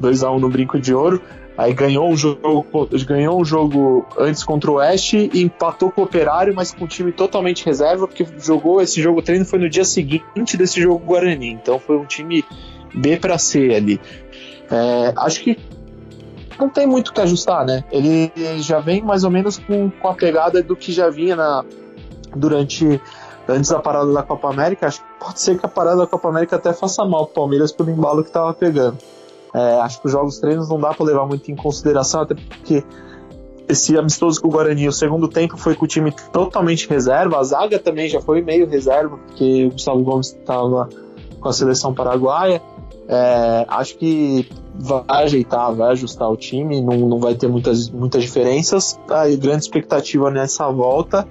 [0.00, 1.20] 2 a 1 no brinco de ouro.
[1.56, 2.64] Aí ganhou um jogo,
[3.04, 6.88] ganhou um jogo antes contra o Oeste e empatou com o Operário, mas com o
[6.88, 11.50] time totalmente reserva, porque jogou esse jogo treino foi no dia seguinte desse jogo Guarani.
[11.50, 12.44] Então foi um time
[12.94, 14.00] B para C ali.
[14.70, 15.58] É, acho que
[16.60, 17.82] não tem muito o que ajustar, né?
[17.90, 21.64] Ele já vem mais ou menos com, com a pegada do que já vinha na,
[22.36, 23.00] durante
[23.48, 26.28] antes da parada da Copa América, acho que pode ser que a parada da Copa
[26.28, 28.98] América até faça mal pro Palmeiras pelo embalo que tava pegando.
[29.54, 32.84] É, acho que os jogos treinos não dá para levar muito em consideração, até porque
[33.68, 37.42] esse amistoso com o Guarani, o segundo tempo foi com o time totalmente reserva, a
[37.42, 40.88] zaga também já foi meio reserva, porque o Gustavo Gomes estava
[41.40, 42.62] com a seleção paraguaia.
[43.10, 48.22] É, acho que vai ajeitar, vai ajustar o time, não, não vai ter muitas, muitas
[48.22, 48.98] diferenças.
[49.08, 51.26] A grande expectativa nessa volta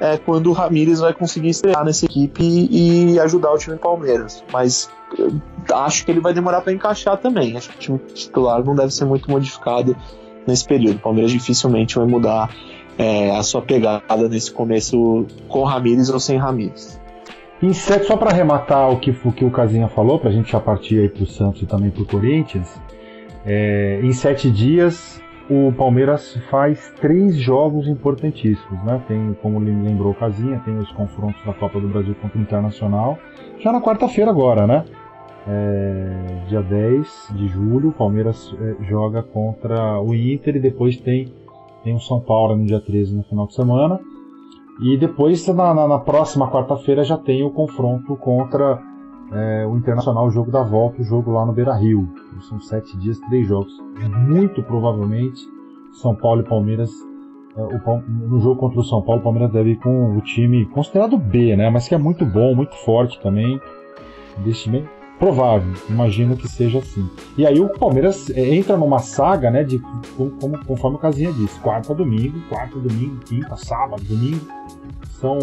[0.00, 4.42] é quando o Ramires vai conseguir estrear nessa equipe e ajudar o time Palmeiras.
[4.52, 4.90] Mas
[5.72, 7.56] acho que ele vai demorar para encaixar também.
[7.56, 9.96] Acho que o time titular não deve ser muito modificado
[10.46, 10.96] nesse período.
[10.96, 12.50] O Palmeiras dificilmente vai mudar
[12.98, 17.00] é, a sua pegada nesse começo com Ramires ou sem Ramires.
[17.62, 20.52] Em sete, só para arrematar o que, o que o Casinha falou, para a gente
[20.52, 22.80] já partir aí para o Santos e também para o Corinthians,
[23.46, 29.00] é, em sete dias o Palmeiras faz três jogos importantíssimos, né?
[29.06, 33.16] Tem, como lembrou o Casinha, tem os confrontos da Copa do Brasil contra o Internacional,
[33.60, 34.84] já na quarta-feira agora, né?
[35.48, 41.32] É, dia 10 de julho, o Palmeiras é, joga contra o Inter e depois tem,
[41.84, 44.00] tem o São Paulo no dia 13 no final de semana.
[44.80, 48.82] E depois, na, na, na próxima quarta-feira, já tem o confronto contra
[49.32, 52.08] é, o Internacional, o jogo da volta, o jogo lá no Beira Rio.
[52.48, 53.72] São sete dias, três jogos.
[54.28, 55.40] Muito provavelmente,
[55.92, 56.90] São Paulo e Palmeiras.
[57.56, 60.66] É, o, no jogo contra o São Paulo, o Palmeiras deve ir com o time
[60.66, 61.70] considerado B, né?
[61.70, 63.60] Mas que é muito bom, muito forte também.
[64.38, 67.08] Investimento provável, imagino que seja assim.
[67.36, 69.78] E aí o Palmeiras é, entra numa saga, né, de
[70.40, 74.46] como, conforme o Casinha disse, quarta domingo, quarta domingo, quinta, sábado, domingo.
[75.20, 75.38] São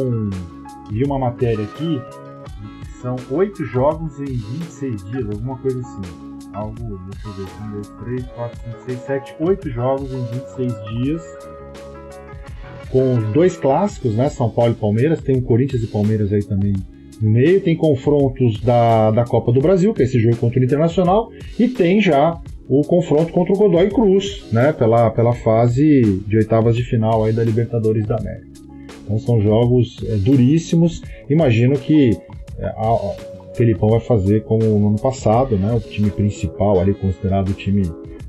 [0.90, 2.00] vi uma matéria aqui,
[3.02, 6.02] são oito jogos em 26 dias, alguma coisa assim.
[6.54, 10.74] Algo, deixa eu ver, 1, 2, 3, 4, 5, 6, 7, 8 jogos em 26
[10.90, 11.24] dias.
[12.92, 14.30] Com dois clássicos, né?
[14.30, 16.76] São Paulo e Palmeiras, tem o Corinthians e Palmeiras aí também
[17.30, 21.32] meio, tem confrontos da, da Copa do Brasil, que é esse jogo contra o Internacional,
[21.60, 26.76] e tem já o confronto contra o Godoy Cruz, né, pela, pela fase de oitavas
[26.76, 28.48] de final aí da Libertadores da América.
[29.04, 31.02] Então são jogos é, duríssimos.
[31.30, 32.18] Imagino que
[32.58, 33.16] é, a, o
[33.54, 37.84] Felipão vai fazer como no ano passado, né, o time principal ali considerado o time,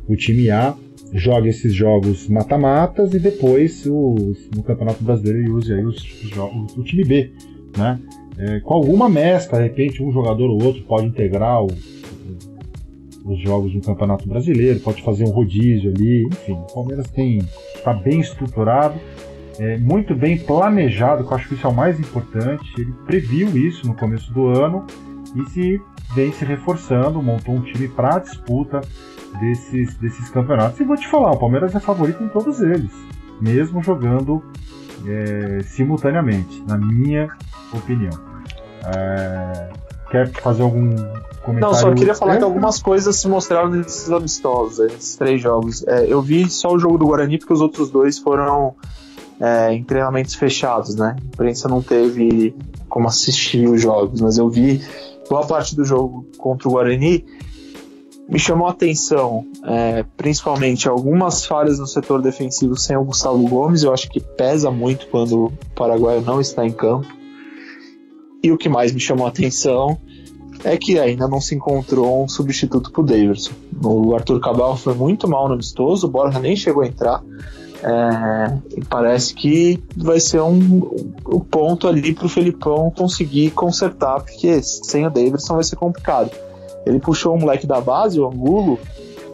[0.09, 0.75] o time A,
[1.13, 6.31] joga esses jogos mata-matas e depois os, no Campeonato Brasileiro ele use aí os, os
[6.31, 7.31] jogos, o time B,
[7.79, 8.01] né?
[8.39, 11.69] É, com alguma mescla, de repente um jogador ou outro pode integrar o,
[13.25, 17.39] os jogos do Campeonato Brasileiro, pode fazer um rodízio ali, enfim, o Palmeiras tem
[17.75, 18.99] está bem estruturado,
[19.59, 22.73] é, muito bem planejado, que eu acho que isso é o mais importante.
[22.79, 24.87] Ele previu isso no começo do ano
[25.37, 25.81] e se
[26.15, 28.81] vem se reforçando, montou um time para disputa
[29.41, 30.81] desses, desses campeonatos.
[30.81, 32.91] E vou te falar, o Palmeiras é favorito em todos eles,
[33.41, 34.43] mesmo jogando
[35.07, 37.29] é, simultaneamente, na minha
[37.73, 38.13] opinião.
[38.85, 39.71] É,
[40.11, 40.95] quer fazer algum
[41.43, 41.61] comentário?
[41.61, 45.87] Não, só queria falar que algumas coisas se mostraram nesses amistosos, nesses três jogos.
[45.87, 48.75] É, eu vi só o jogo do Guarani porque os outros dois foram
[49.41, 51.17] é, em treinamentos fechados, né?
[51.19, 52.55] A imprensa não teve
[52.89, 54.83] como assistir os jogos, mas eu vi
[55.29, 57.25] boa parte do jogo contra o Guarani
[58.29, 63.83] me chamou a atenção, é, principalmente algumas falhas no setor defensivo sem o Gustavo Gomes.
[63.83, 67.07] Eu acho que pesa muito quando o Paraguai não está em campo.
[68.43, 69.99] E o que mais me chamou a atenção
[70.63, 73.53] é que ainda não se encontrou um substituto para o Davidson.
[73.83, 77.23] O Arthur Cabal foi muito mal no amistoso, o Borja nem chegou a entrar.
[77.83, 84.21] É, e parece que vai ser um, um ponto ali para o Felipão conseguir consertar,
[84.21, 86.31] porque sem o Davidson vai ser complicado.
[86.87, 88.79] Ele puxou o moleque da base, o Angulo,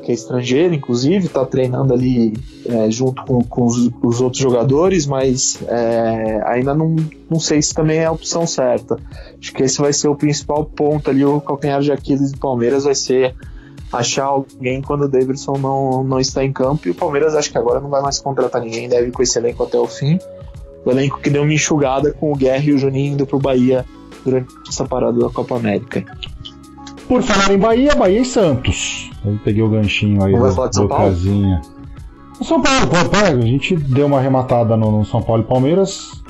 [0.03, 2.35] que é estrangeiro, inclusive, está treinando ali
[2.67, 6.97] é, junto com, com os, os, outros jogadores, mas é, ainda não,
[7.29, 8.99] não sei se também é a opção certa.
[9.39, 12.85] Acho que esse vai ser o principal ponto ali, o calcanhar de Aquiles do Palmeiras
[12.85, 13.35] vai ser
[13.93, 17.59] achar alguém quando o Davidson não, não está em campo, e o Palmeiras acho que
[17.59, 20.19] agora não vai mais contratar ninguém, deve ir com esse elenco até o fim.
[20.85, 23.85] O elenco que deu uma enxugada com o Guerra e o Juninho indo pro Bahia
[24.25, 26.05] durante essa parada da Copa América.
[27.11, 29.11] Por falar em Bahia, Bahia e Santos.
[29.25, 31.61] Eu peguei o ganchinho aí Vamos do, do São casinha.
[32.41, 32.87] São Paulo,
[33.37, 36.23] a gente deu uma arrematada no, no São Paulo e Palmeiras.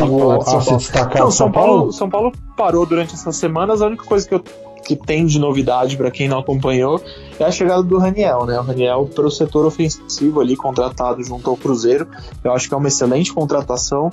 [0.00, 1.78] Algo a se destacar Não, São Paulo?
[1.78, 1.92] Paulo?
[1.92, 3.82] São Paulo parou durante essas semanas.
[3.82, 4.40] A única coisa que, eu,
[4.86, 7.02] que tem de novidade para quem não acompanhou
[7.36, 8.56] é a chegada do Raniel, né?
[8.56, 12.06] O Raniel para o setor ofensivo ali, contratado junto ao Cruzeiro.
[12.44, 14.10] Eu acho que é uma excelente contratação.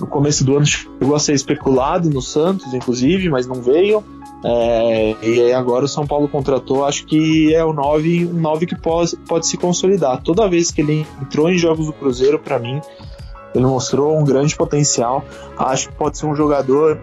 [0.00, 4.02] No começo do ano chegou a ser especulado no Santos, inclusive, mas não veio.
[4.46, 8.66] É, e aí agora o São Paulo contratou, acho que é o 9, um 9
[8.66, 10.22] que pode, pode se consolidar.
[10.22, 12.80] Toda vez que ele entrou em jogos do Cruzeiro, para mim,
[13.54, 15.24] Ele mostrou um grande potencial.
[15.56, 17.00] Acho que pode ser um jogador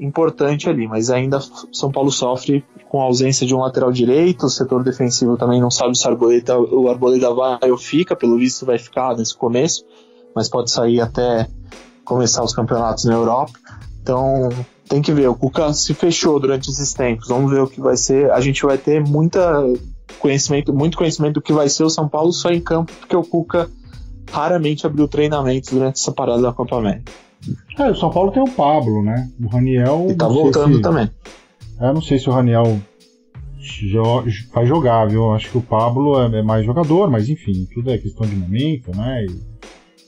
[0.00, 1.38] importante ali, mas ainda
[1.72, 5.70] São Paulo sofre com a ausência de um lateral direito, o setor defensivo também não
[5.70, 9.84] sabe se o o Arboleda vai ou fica, pelo visto vai ficar nesse começo,
[10.34, 11.46] mas pode sair até
[12.04, 13.52] começar os campeonatos na Europa.
[14.02, 14.48] Então
[14.90, 17.96] tem que ver, o Cuca se fechou durante esses tempos, vamos ver o que vai
[17.96, 18.28] ser.
[18.32, 19.62] A gente vai ter muita
[20.18, 23.22] conhecimento, muito conhecimento do que vai ser o São Paulo só em campo, porque o
[23.22, 23.70] Cuca
[24.32, 27.12] raramente abriu treinamentos durante essa parada da Copa América.
[27.78, 29.30] É, o São Paulo tem o Pablo, né?
[29.40, 30.08] O Raniel.
[30.10, 30.82] E tá voltando se...
[30.82, 31.08] também.
[31.80, 32.80] Eu não sei se o Raniel
[34.52, 35.30] vai jogar, viu?
[35.30, 38.90] Acho que o Pablo é, é mais jogador, mas enfim, tudo é questão de momento,
[38.94, 39.24] né?
[39.24, 39.40] E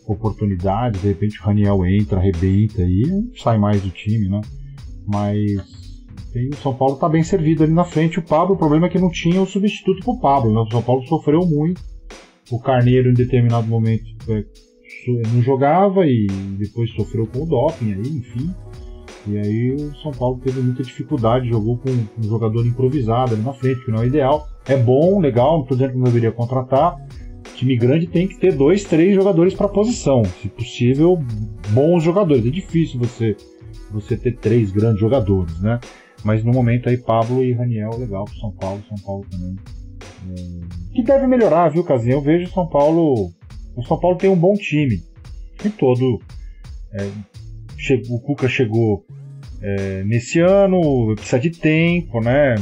[0.08, 4.40] oportunidade, de repente o Raniel entra, arrebenta e sai mais do time, né?
[5.06, 5.82] Mas
[6.32, 8.18] tem, o São Paulo tá bem servido ali na frente.
[8.18, 10.60] O Pablo, o problema é que não tinha o substituto pro Pablo, né?
[10.60, 11.80] O São Paulo sofreu muito.
[12.50, 14.44] O Carneiro, em determinado momento, é,
[15.32, 16.26] não jogava e
[16.58, 18.50] depois sofreu com o doping aí, enfim.
[19.26, 23.52] E aí o São Paulo teve muita dificuldade, jogou com um jogador improvisado ali na
[23.52, 24.48] frente, que não é ideal.
[24.66, 26.96] É bom, legal, não estou dizendo que não deveria contratar.
[27.54, 30.22] Time grande tem que ter dois, três jogadores para posição.
[30.40, 31.18] Se possível,
[31.70, 32.44] bons jogadores.
[32.44, 33.36] É difícil você,
[33.92, 35.78] você ter três grandes jogadores, né?
[36.24, 38.82] Mas no momento aí, Pablo e Raniel, legal pro São Paulo.
[38.88, 39.56] São Paulo também.
[40.30, 40.94] É...
[40.94, 42.14] Que deve melhorar, viu, Casinha?
[42.14, 43.32] Eu vejo São Paulo
[43.74, 45.02] o São Paulo tem um bom time.
[45.64, 46.20] E todo.
[46.92, 47.08] É,
[48.08, 49.04] o Cuca chegou
[49.60, 52.54] é, nesse ano, precisa de tempo, né?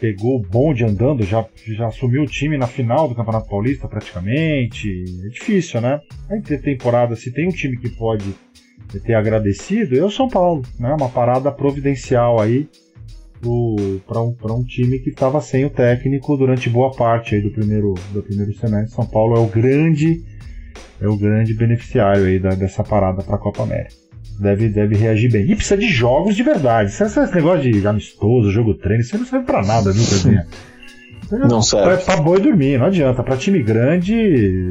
[0.00, 1.44] Pegou o bonde andando, já,
[1.76, 5.04] já assumiu o time na final do Campeonato Paulista praticamente.
[5.24, 6.00] É difícil, né?
[6.30, 8.32] Aí ter temporada, se tem um time que pode
[8.88, 10.94] ter agradecido, é o São Paulo, né?
[10.94, 12.68] Uma parada providencial aí
[14.06, 17.94] para um, um time que estava sem o técnico durante boa parte aí do primeiro,
[18.12, 18.94] do primeiro semestre.
[18.94, 20.24] São Paulo é o grande
[21.00, 23.94] é o grande beneficiário aí da, dessa parada para a Copa América.
[24.40, 25.50] Deve, deve reagir bem.
[25.50, 26.90] E precisa de jogos de verdade.
[26.90, 30.46] Esse, esse negócio de amistoso, jogo treino, isso não serve para nada, viu, Pedrinha?
[31.30, 31.94] Não serve.
[31.94, 33.22] É pra boi dormir, não adianta.
[33.22, 34.68] Para time grande,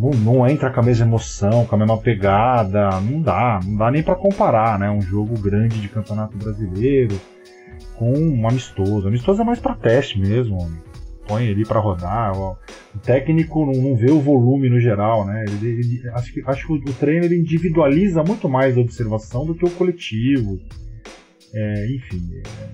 [0.00, 3.90] não, não, entra com a mesma emoção, com a mesma pegada, não dá, não dá
[3.90, 4.90] nem para comparar, né?
[4.90, 7.20] Um jogo grande de campeonato brasileiro
[7.96, 9.06] com um amistoso.
[9.06, 10.80] Amistoso é mais para teste mesmo, homem.
[11.28, 12.32] põe ali para rodar.
[12.34, 12.56] Ó.
[12.94, 15.44] O técnico não, não, vê o volume no geral, né?
[15.46, 19.54] Ele, ele, acho que, acho que o, treino ele individualiza muito mais a observação do
[19.54, 20.58] que o coletivo.
[21.52, 22.68] É, enfim, é,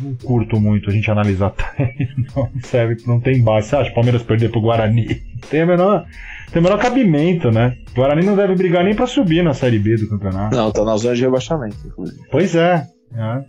[0.00, 3.68] não curto muito a gente analisar treino, não serve, não tem base.
[3.68, 5.29] Você acha o Palmeiras perder pro Guarani?
[5.48, 6.06] Tem a menor,
[6.52, 7.76] tem o menor cabimento, né?
[7.92, 10.56] O Guarani não deve brigar nem para subir na Série B do campeonato.
[10.56, 12.20] Não, tá na zona de rebaixamento, inclusive.
[12.30, 12.86] Pois é.
[13.14, 13.44] é, é.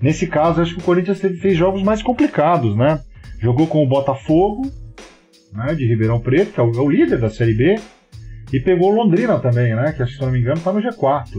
[0.00, 3.00] Nesse caso, acho que o Corinthians fez jogos mais complicados, né?
[3.38, 4.70] Jogou com o Botafogo,
[5.52, 7.80] né, de Ribeirão Preto, que é o, é líder da Série B,
[8.52, 9.92] e pegou Londrina também, né?
[9.92, 11.30] Que se não me engano, tá no G4.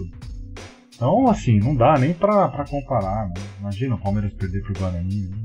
[0.95, 3.27] Então, assim, não dá nem pra, pra comparar.
[3.29, 3.33] Né?
[3.59, 5.29] Imagina o Palmeiras perder pro Guarani.
[5.29, 5.37] Né?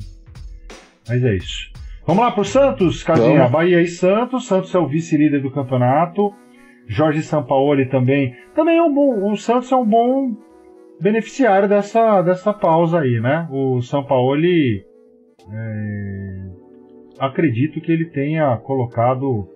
[1.08, 1.70] Mas é isso.
[2.06, 3.48] Vamos lá pro Santos, Casinha.
[3.48, 4.46] Bahia e Santos.
[4.46, 6.32] Santos é o vice-líder do campeonato.
[6.86, 8.32] Jorge Sampaoli também.
[8.54, 9.32] Também é um bom.
[9.32, 10.36] O Santos é um bom
[11.00, 13.48] beneficiário dessa, dessa pausa aí, né?
[13.50, 14.84] O Sampaoli.
[15.52, 16.36] É,
[17.18, 19.48] acredito que ele tenha colocado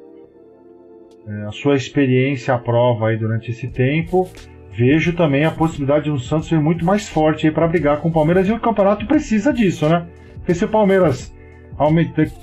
[1.28, 4.28] é, a sua experiência à prova aí durante esse tempo
[4.72, 8.12] vejo também a possibilidade de um Santos ser muito mais forte para brigar com o
[8.12, 10.06] Palmeiras e o campeonato precisa disso, né?
[10.36, 11.34] Porque se o Palmeiras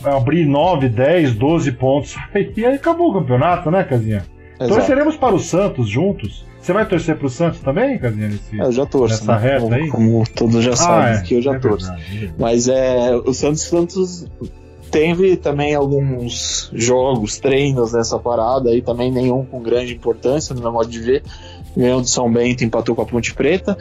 [0.04, 4.24] abrir 9, 10, 12 pontos, aí acabou o campeonato, né, Casinha?
[4.60, 4.74] Exato.
[4.74, 6.46] Torceremos para o Santos juntos.
[6.60, 8.28] Você vai torcer para o Santos também, Casinha?
[8.28, 9.26] Nesse, eu já torço.
[9.26, 9.50] Nessa né?
[9.50, 9.90] reta como, aí?
[9.90, 11.88] Como todos já ah, sabem é, que eu já é torço.
[11.88, 12.34] Verdade.
[12.38, 14.28] Mas é, o Santos, Santos
[14.90, 20.72] teve também alguns jogos, treinos nessa parada aí, também nenhum com grande importância, no meu
[20.72, 21.24] modo de ver
[21.78, 23.78] ganhou do São Bento, empatou com a Ponte Preta.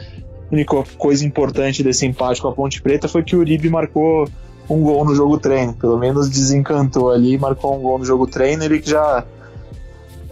[0.49, 4.29] A única coisa importante desse empate com a Ponte Preta foi que o Uribe marcou
[4.69, 8.63] um gol no jogo treino, pelo menos desencantou ali, marcou um gol no jogo treino,
[8.63, 9.23] ele que já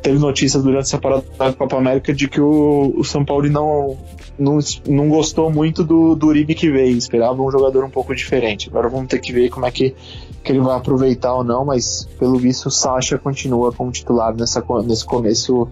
[0.02, 3.98] teve notícias durante essa parada da Copa América de que o, o São Paulo não,
[4.38, 8.69] não, não gostou muito do, do Uribe que veio, esperava um jogador um pouco diferente.
[8.69, 9.96] Agora vamos ter que ver como é que,
[10.44, 14.63] que ele vai aproveitar ou não, mas pelo visto o Sacha continua como titular nessa,
[14.86, 15.67] nesse começo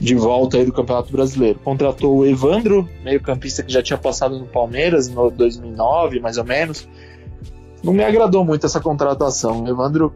[0.00, 1.60] de volta aí do Campeonato Brasileiro.
[1.62, 6.88] Contratou o Evandro, meio-campista que já tinha passado no Palmeiras no 2009, mais ou menos.
[7.84, 9.68] Não me agradou muito essa contratação.
[9.68, 10.12] Evandro,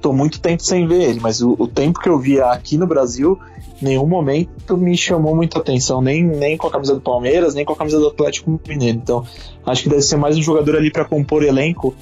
[0.00, 2.86] tô muito tempo sem ver ele, mas o, o tempo que eu via aqui no
[2.86, 3.38] Brasil,
[3.82, 7.74] nenhum momento me chamou muita atenção, nem, nem com a camisa do Palmeiras, nem com
[7.74, 8.98] a camisa do Atlético Mineiro.
[8.98, 9.24] Então,
[9.66, 11.94] acho que deve ser mais um jogador ali para compor elenco,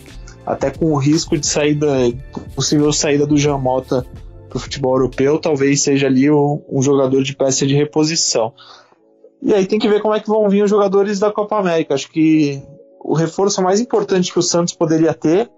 [0.46, 1.86] até com o risco de saída,
[2.54, 4.06] possível saída do Jamota
[4.56, 8.52] o futebol europeu, talvez seja ali um, um, jogador de peça de reposição.
[9.42, 11.94] E aí tem que ver como é que vão vir os jogadores da Copa América.
[11.94, 12.62] Acho que
[13.00, 15.50] o reforço mais importante que o Santos poderia ter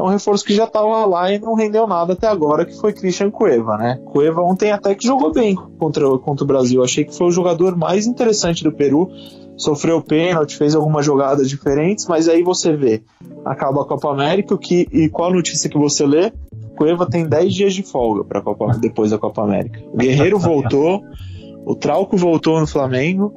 [0.00, 2.92] é um reforço que já estava lá e não rendeu nada até agora, que foi
[2.92, 4.00] Christian Cueva, né?
[4.06, 6.82] Cueva ontem até que jogou bem contra, contra o Brasil.
[6.82, 9.10] Achei que foi o jogador mais interessante do Peru.
[9.56, 13.02] Sofreu pênalti, fez algumas jogadas diferentes, mas aí você vê,
[13.44, 16.32] acaba a Copa América que, e qual a notícia que você lê?
[16.78, 19.82] Cueva tem 10 dias de folga para Copa depois da Copa América.
[19.92, 21.02] O Guerreiro voltou,
[21.66, 23.34] o Trauco voltou no Flamengo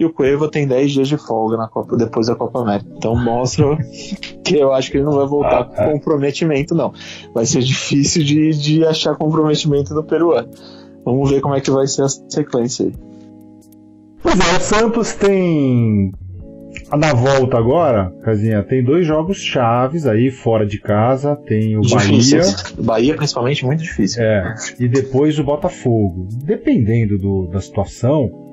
[0.00, 2.90] e o Cueva tem 10 dias de folga na Copa, depois da Copa América.
[2.96, 3.76] Então mostra
[4.42, 6.94] que eu acho que ele não vai voltar com comprometimento, não.
[7.34, 10.48] Vai ser difícil de, de achar comprometimento no peruano.
[11.04, 12.94] Vamos ver como é que vai ser a sequência aí.
[14.22, 16.12] Pois é, o Santos tem
[16.96, 21.36] na volta agora, Casinha, tem dois jogos chaves aí fora de casa.
[21.36, 22.38] Tem o difícil.
[22.38, 22.74] Bahia.
[22.78, 24.22] Bahia, principalmente, muito difícil.
[24.22, 24.54] É.
[24.78, 26.26] E depois o Botafogo.
[26.42, 28.49] Dependendo do, da situação,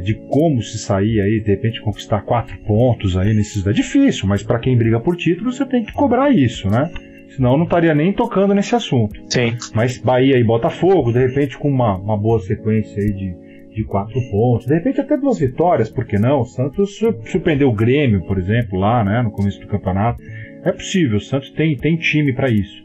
[0.00, 3.66] de como se sair aí, de repente conquistar quatro pontos aí nesses.
[3.66, 6.90] É difícil, mas para quem briga por título, você tem que cobrar isso, né?
[7.34, 9.20] Senão eu não estaria nem tocando nesse assunto.
[9.26, 9.56] Sim.
[9.74, 14.20] Mas Bahia e Botafogo, de repente com uma, uma boa sequência aí de de quatro
[14.30, 16.40] pontos, de repente até duas vitórias, por que não?
[16.40, 20.22] O Santos surpreendeu o Grêmio, por exemplo, lá né, no começo do campeonato.
[20.64, 22.82] É possível, o Santos tem, tem time para isso.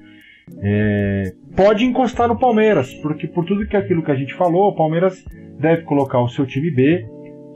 [0.62, 4.76] É, pode encostar no Palmeiras, porque por tudo que aquilo que a gente falou, o
[4.76, 5.24] Palmeiras
[5.60, 7.06] deve colocar o seu time B,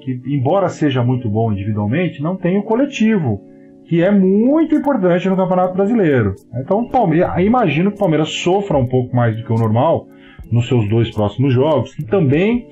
[0.02, 3.42] que embora seja muito bom individualmente, não tem o coletivo,
[3.86, 6.36] que é muito importante no Campeonato Brasileiro.
[6.56, 10.08] Então, Palmeiras, imagino que o Palmeiras sofra um pouco mais do que o normal
[10.52, 12.68] nos seus dois próximos jogos, que também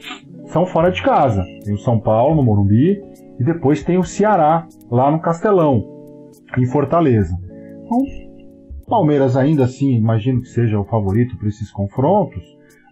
[0.46, 1.44] são fora de casa.
[1.64, 3.02] Tem o São Paulo no Morumbi
[3.40, 5.84] e depois tem o Ceará lá no Castelão,
[6.58, 7.36] em Fortaleza.
[7.84, 8.27] Então,
[8.88, 12.44] Palmeiras ainda assim, imagino que seja o favorito para esses confrontos,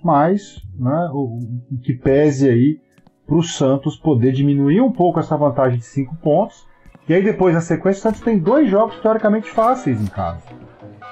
[0.04, 1.40] mas né, o,
[1.72, 2.80] o que pese aí
[3.26, 6.68] para o Santos poder diminuir um pouco essa vantagem de 5 pontos.
[7.08, 10.44] E aí depois na sequência o Santos tem dois jogos teoricamente fáceis em casa,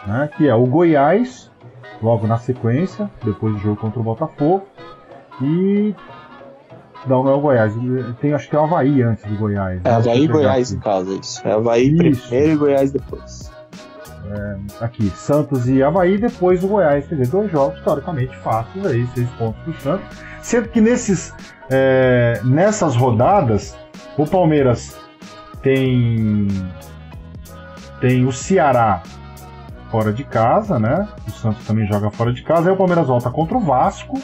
[0.06, 1.50] né, que é o Goiás
[2.02, 4.66] logo na sequência, depois do jogo contra o Botafogo,
[5.42, 5.96] e
[7.08, 7.74] não, não é o Goiás.
[8.20, 9.82] Tem, acho que é o Havaí antes do Goiás.
[9.84, 10.76] É Havaí e Goiás, aqui.
[10.76, 11.48] no caso, é isso.
[11.48, 12.28] É Havaí isso.
[12.28, 13.53] primeiro e Goiás depois.
[14.26, 17.06] É, aqui, Santos e Havaí, depois o Goiás.
[17.08, 20.18] Quer dizer, dois jogos teoricamente fáceis aí, seis pontos pro Santos.
[20.42, 21.34] Sendo que nesses,
[21.70, 23.76] é, nessas rodadas,
[24.18, 24.98] o Palmeiras
[25.62, 26.48] tem,
[28.00, 29.04] tem o Ceará
[29.92, 31.08] fora de casa, né?
[31.28, 32.70] O Santos também joga fora de casa.
[32.70, 34.20] Aí o Palmeiras volta contra o Vasco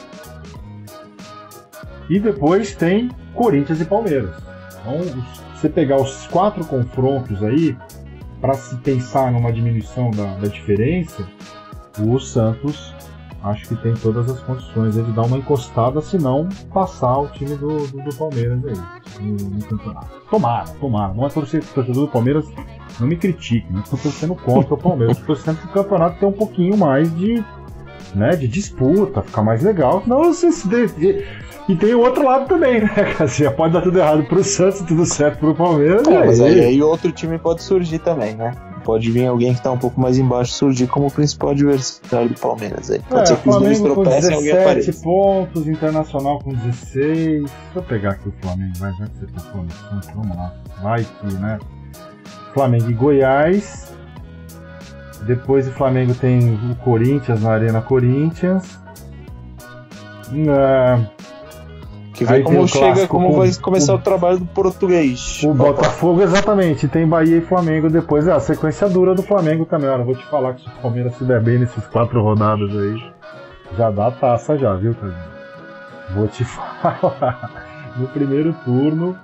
[2.10, 4.36] e depois tem Corinthians e Palmeiras.
[4.82, 7.78] Então, se você pegar os quatro confrontos aí,
[8.42, 11.28] para se pensar numa diminuição da, da, diferença,
[12.00, 12.94] o Santos
[13.44, 17.56] acho que tem todas as condições de dar uma encostada, se não passar o time
[17.56, 20.22] do, do, do Palmeiras aí no, no, campeonato.
[20.30, 21.14] Tomara, tomara.
[21.14, 22.46] Não é torcedor do Palmeiras,
[23.00, 26.28] não me critique, não estou torcendo contra o Palmeiras, estou torcendo que o campeonato tem
[26.28, 27.44] um pouquinho mais de,
[28.16, 30.03] né, de disputa, ficar mais legal.
[30.05, 30.68] Não, você se
[31.70, 32.89] e tem o outro lado também, né,
[33.20, 36.07] Assim, pode dar tudo errado pro Santos, tudo certo pro Palmeiras.
[36.07, 38.53] É, mas aí, aí outro time pode surgir também, né?
[38.84, 42.39] Pode vir alguém que tá um pouco mais embaixo surgir como o principal adversário do
[42.39, 42.99] Palmeiras aí.
[43.07, 46.95] Pode é, ser que Flamengo os tropecem com 17 pontos, Internacional com 16.
[47.03, 49.70] Deixa eu pegar aqui o Flamengo, vai, já que você tá falando
[50.16, 50.53] vamos lá.
[50.82, 51.60] Vai que, né?
[52.55, 53.99] Flamengo e Goiás.
[55.24, 58.80] Depois o Flamengo tem o Corinthians na Arena Corinthians.
[60.32, 61.06] Uh,
[62.14, 65.42] que como chega, como vai começar o, o, trabalho do português.
[65.44, 66.88] O Botafogo, exatamente.
[66.88, 68.28] Tem Bahia e Flamengo depois.
[68.28, 69.90] É a sequência dura do Flamengo também.
[69.90, 73.12] Olha, vou te falar que se o Palmeiras se der bem nesses quatro rodadas aí,
[73.78, 75.16] já dá taça já, viu, cara?
[76.14, 77.94] Vou te falar.
[77.96, 79.18] No primeiro turno,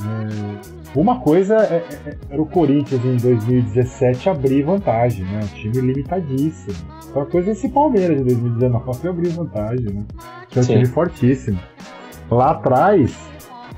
[0.00, 0.75] é...
[0.96, 5.40] Uma coisa é, é, é, era o Corinthians em 2017 abrir vantagem, né?
[5.42, 6.74] Um time limitadíssimo.
[7.08, 10.04] Outra coisa é esse Palmeiras de 2019 abrir vantagem, né?
[10.48, 10.72] Que é um Sim.
[10.72, 11.60] time fortíssimo.
[12.30, 13.14] Lá atrás,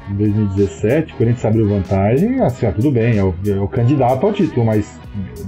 [0.08, 4.24] em 2017, o Corinthians abriu vantagem, assim, ó, tudo bem, é o, é o, candidato
[4.24, 4.98] ao título, mas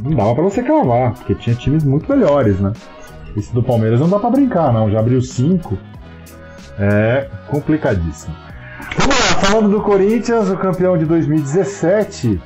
[0.02, 2.72] não dava para você cravar, porque tinha times muito melhores, né?
[3.36, 4.90] Esse do Palmeiras não dá para brincar, não.
[4.90, 5.78] Já abriu cinco.
[6.78, 8.34] É complicadíssimo.
[8.96, 12.40] Vamos lá, falando do Corinthians, o campeão de 2017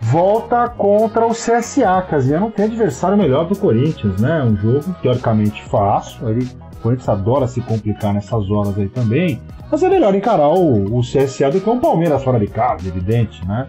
[0.00, 2.40] volta contra o CSA, Casinha.
[2.40, 4.42] Não tem adversário melhor do Corinthians, né?
[4.42, 6.28] Um jogo teoricamente fácil.
[6.28, 9.40] Ele, o Corinthians adora se complicar nessas horas aí também.
[9.70, 13.46] Mas é melhor encarar o, o CSA do que um Palmeiras fora de casa, evidente,
[13.46, 13.66] né?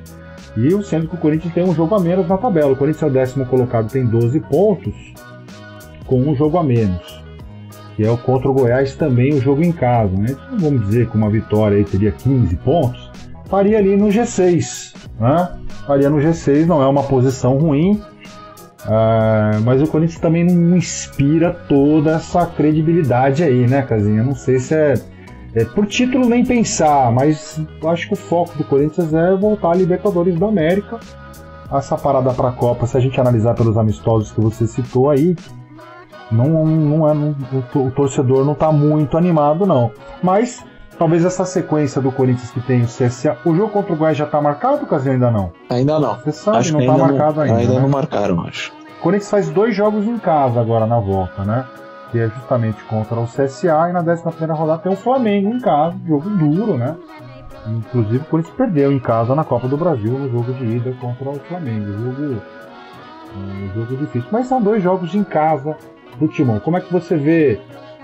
[0.56, 2.72] E sendo que o Corinthians tem um jogo a menos na tabela.
[2.72, 4.96] O Corinthians é o décimo colocado, tem 12 pontos,
[6.06, 7.27] com um jogo a menos.
[7.98, 10.16] Que é o contra o Goiás também o jogo em casa.
[10.16, 10.28] Né?
[10.30, 13.12] Então, vamos dizer que uma vitória aí teria 15 pontos,
[13.50, 14.94] faria ali no G6.
[15.20, 15.50] Né?
[15.88, 18.00] Faria no G6, não é uma posição ruim,
[18.86, 24.24] Uh, mas o Corinthians também não inspira toda essa credibilidade aí, né, Casinha?
[24.24, 24.94] Não sei se é,
[25.56, 29.76] é, por título nem pensar, mas acho que o foco do Corinthians é voltar a
[29.76, 31.02] Libertadores da América.
[31.70, 35.36] Essa parada para a Copa, se a gente analisar pelos amistosos que você citou aí,
[36.32, 37.36] não, não é, não,
[37.76, 39.92] o, torcedor não está muito animado, não.
[40.22, 40.64] Mas
[40.98, 43.38] talvez essa sequência do Corinthians que tem o CSA.
[43.46, 45.14] O jogo contra o Goiás já está marcado, Casinha?
[45.14, 45.52] Ainda não?
[45.70, 46.16] Ainda não.
[46.16, 47.58] Você sabe, acho não está marcado ainda.
[47.58, 47.80] Ainda né?
[47.80, 48.74] não marcaram, acho.
[49.00, 51.66] O Corinthians faz dois jogos em casa agora na volta, né?
[52.12, 55.96] Que é justamente contra o CSA e na 11 rodada tem o Flamengo em casa,
[56.06, 56.96] jogo duro, né?
[57.68, 61.30] Inclusive o Corinthians perdeu em casa na Copa do Brasil no jogo de ida contra
[61.30, 61.86] o Flamengo.
[61.86, 62.42] Jogo,
[63.36, 64.30] um jogo difícil.
[64.32, 65.78] Mas são dois jogos em casa
[66.20, 66.60] do Timão.
[66.60, 67.60] Como é que você vê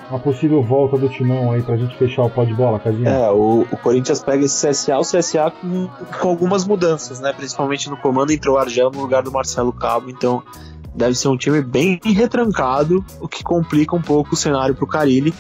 [0.10, 3.10] a possível volta do Timão aí pra gente fechar o pó de bola, Casinha?
[3.10, 5.88] É, o, o, Corinthians pega esse CSA, o CSA com,
[6.20, 7.34] com algumas mudanças, né?
[7.34, 10.44] Principalmente no comando entrou o Argel no lugar do Marcelo Cabo, então
[10.94, 14.88] deve ser um time bem retrancado, o que complica um pouco o cenário para o
[14.88, 15.34] Carilli.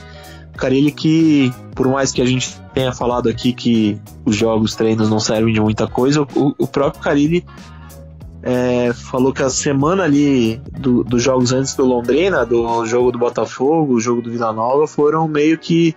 [0.58, 5.20] Carilli que, por mais que a gente tenha falado aqui que os jogos, treinos não
[5.20, 7.46] servem de muita coisa, o, o próprio Carilli
[8.44, 13.18] é, falou que a semana ali do, dos jogos antes do Londrina, do jogo do
[13.18, 15.96] Botafogo, o jogo do Vila Nova, foram meio que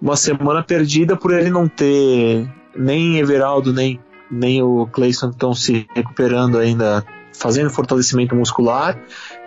[0.00, 4.00] uma semana perdida por ele não ter nem Everaldo nem,
[4.30, 7.04] nem o Clayson estão se recuperando ainda
[7.34, 8.98] fazendo fortalecimento muscular,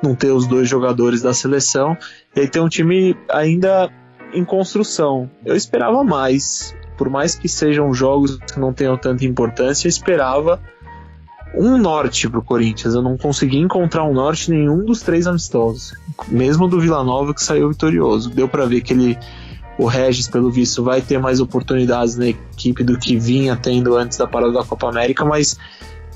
[0.02, 1.98] não ter os dois jogadores da seleção,
[2.36, 3.90] e aí ter um time ainda
[4.34, 5.30] em construção.
[5.44, 10.62] Eu esperava mais, por mais que sejam jogos que não tenham tanta importância, eu esperava
[11.56, 12.94] um norte para o Corinthians.
[12.94, 15.94] Eu não consegui encontrar um norte em nenhum dos três amistosos,
[16.28, 18.30] mesmo do Vila Nova que saiu vitorioso.
[18.30, 19.18] Deu para ver que ele
[19.78, 24.18] o Regis, pelo visto, vai ter mais oportunidades na equipe do que vinha tendo antes
[24.18, 25.58] da parada da Copa América, mas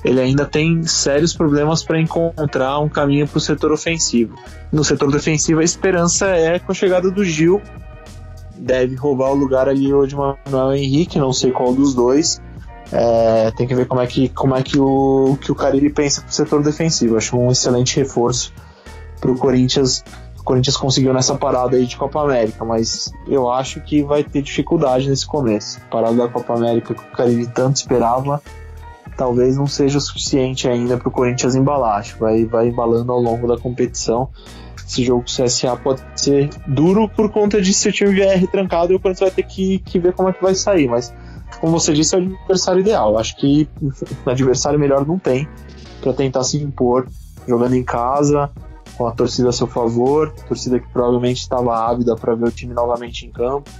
[0.04, 4.36] ele ainda tem sérios problemas para encontrar um caminho para o setor ofensivo.
[4.70, 7.60] No setor defensivo, a esperança é com a chegada do Gil.
[8.56, 12.40] Deve roubar o lugar ali hoje de Manuel Henrique, não sei qual dos dois.
[12.92, 16.20] É, tem que ver como é que, como é que o, que o Carille pensa
[16.20, 17.16] para o setor defensivo.
[17.16, 18.52] Acho um excelente reforço
[19.20, 20.04] para o Corinthians.
[20.38, 24.42] O Corinthians conseguiu nessa parada aí de Copa América, mas eu acho que vai ter
[24.42, 25.80] dificuldade nesse começo.
[25.90, 28.40] Parada da Copa América que o Carille tanto esperava
[29.16, 31.98] talvez não seja o suficiente ainda para o Corinthians embalar.
[31.98, 34.28] Acho vai, vai embalando ao longo da competição.
[34.86, 38.38] Esse jogo com o CSA pode ser duro por conta de se o time vier
[38.38, 40.86] retrancado e o Corinthians vai ter que, que ver como é que vai sair.
[40.86, 41.12] Mas,
[41.60, 43.18] como você disse, é o adversário ideal.
[43.18, 43.68] Acho que
[44.26, 45.48] adversário melhor não tem
[46.00, 47.08] para tentar se impor
[47.46, 48.50] jogando em casa,
[48.96, 52.74] com a torcida a seu favor, torcida que provavelmente estava ávida para ver o time
[52.74, 53.70] novamente em campo,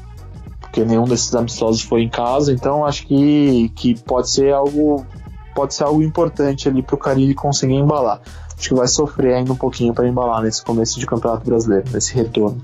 [0.61, 5.05] porque nenhum desses amistosos foi em casa, então acho que, que pode ser algo
[5.55, 8.20] pode ser algo importante ali para o Carille conseguir embalar.
[8.59, 12.14] Acho que vai sofrer ainda um pouquinho para embalar nesse começo de Campeonato Brasileiro, nesse
[12.14, 12.61] retorno.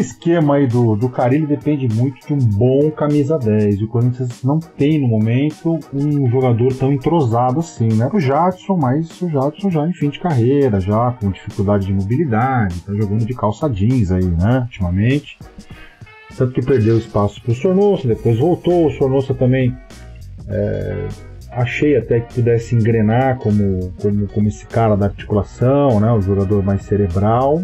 [0.00, 3.80] Esse esquema aí do, do Carilli depende muito de um bom camisa 10.
[3.80, 8.08] E o Corinthians não tem no momento um jogador tão entrosado assim, né?
[8.10, 12.80] O Jadson, mas o Jadson já em fim de carreira, já com dificuldade de mobilidade,
[12.80, 14.60] tá jogando de calça jeans aí, né?
[14.60, 15.38] Ultimamente.
[16.34, 18.86] Tanto que perdeu espaço pro Sornosa, depois voltou.
[18.86, 19.76] O Sornosa também
[20.48, 21.08] é,
[21.50, 26.10] achei até que pudesse engrenar como, como, como esse cara da articulação, né?
[26.10, 27.62] O jogador mais cerebral.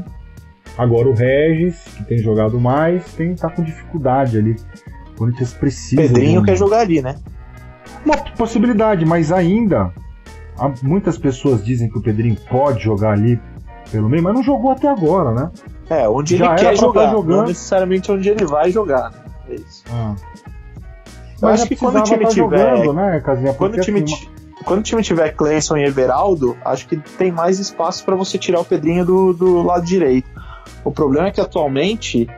[0.78, 4.56] Agora o Regis, que tem jogado mais, tem tá com dificuldade ali.
[5.14, 6.02] O Corinthians precisa.
[6.02, 7.16] Pedrinho quer jogar ali, né?
[8.04, 9.92] Uma possibilidade, mas ainda
[10.82, 13.40] muitas pessoas dizem que o Pedrinho pode jogar ali
[13.90, 15.50] pelo meio, mas não jogou até agora, né?
[15.88, 19.12] É, onde Já ele quer tá jogar, não necessariamente onde ele vai jogar.
[19.48, 19.84] É isso.
[19.90, 20.14] Ah.
[21.40, 22.76] Eu acho que quando o time tá tiver.
[22.76, 23.52] Jogando, né, Casinha?
[23.52, 24.28] Quando o time, assim,
[24.64, 28.60] quando o time tiver Clemson e Everaldo, acho que tem mais espaço para você tirar
[28.60, 30.28] o Pedrinho do, do lado direito.
[30.86, 32.28] O problema é que atualmente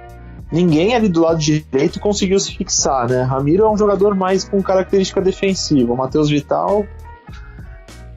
[0.51, 3.23] ninguém ali do lado direito conseguiu se fixar, né?
[3.23, 5.93] Ramiro é um jogador mais com característica defensiva.
[5.93, 6.87] O Matheus Vital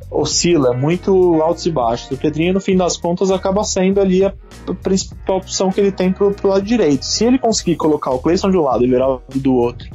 [0.09, 2.11] oscila, muito altos e baixos.
[2.11, 4.34] O Pedrinho, no fim das contas, acaba sendo ali a
[4.82, 7.05] principal opção que ele tem pro, pro lado direito.
[7.05, 9.89] Se ele conseguir colocar o Cleison de um lado e o Everaldo do outro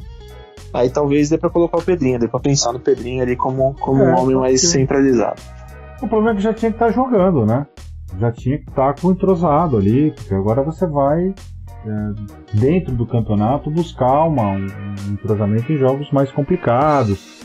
[0.73, 4.03] Aí talvez dê pra colocar o Pedrinho, dê pra pensar no Pedrinho ali como, como
[4.03, 4.67] é, um homem mais sim.
[4.67, 5.41] centralizado.
[6.01, 7.65] O problema é que já tinha que estar tá jogando, né?
[8.19, 11.33] Já tinha que estar tá com entrosado ali, porque agora você vai
[11.85, 17.37] é, dentro do campeonato buscar uma, um, entrosamento em jogos mais complicados.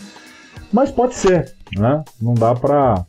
[0.72, 2.02] Mas pode ser, né?
[2.20, 3.04] Não dá pra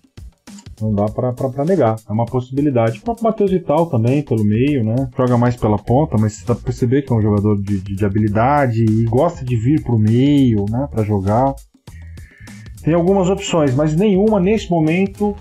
[0.82, 1.96] Não dá pra negar.
[2.10, 3.00] É uma possibilidade.
[3.00, 5.10] O próprio Matheus Vital também, pelo meio, né?
[5.18, 7.96] Joga mais pela ponta, mas você dá pra perceber que é um jogador de, de,
[7.96, 10.88] de habilidade e gosta de vir pro meio, né?
[10.92, 11.56] Pra jogar.
[12.84, 15.34] Tem algumas opções, mas nenhuma nesse momento,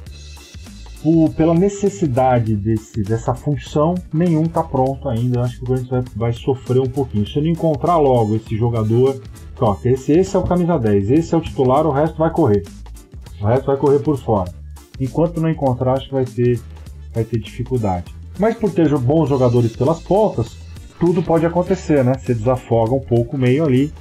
[1.02, 5.40] por, pela necessidade desse, dessa função, nenhum está pronto ainda.
[5.40, 7.26] Eu acho que o Corinthians vai, vai, sofrer um pouquinho.
[7.26, 9.20] Se ele encontrar logo esse jogador,
[9.60, 12.62] ó, esse, esse é o camisa 10, esse é o titular, o resto vai correr.
[13.40, 14.52] O resto vai correr por fora.
[15.00, 16.60] Enquanto não encontrar, acho que vai ter,
[17.12, 18.14] vai ter dificuldade.
[18.38, 20.56] Mas por ter bons jogadores pelas pontas,
[21.00, 22.12] tudo pode acontecer, né?
[22.14, 23.92] Você desafoga um pouco o meio ali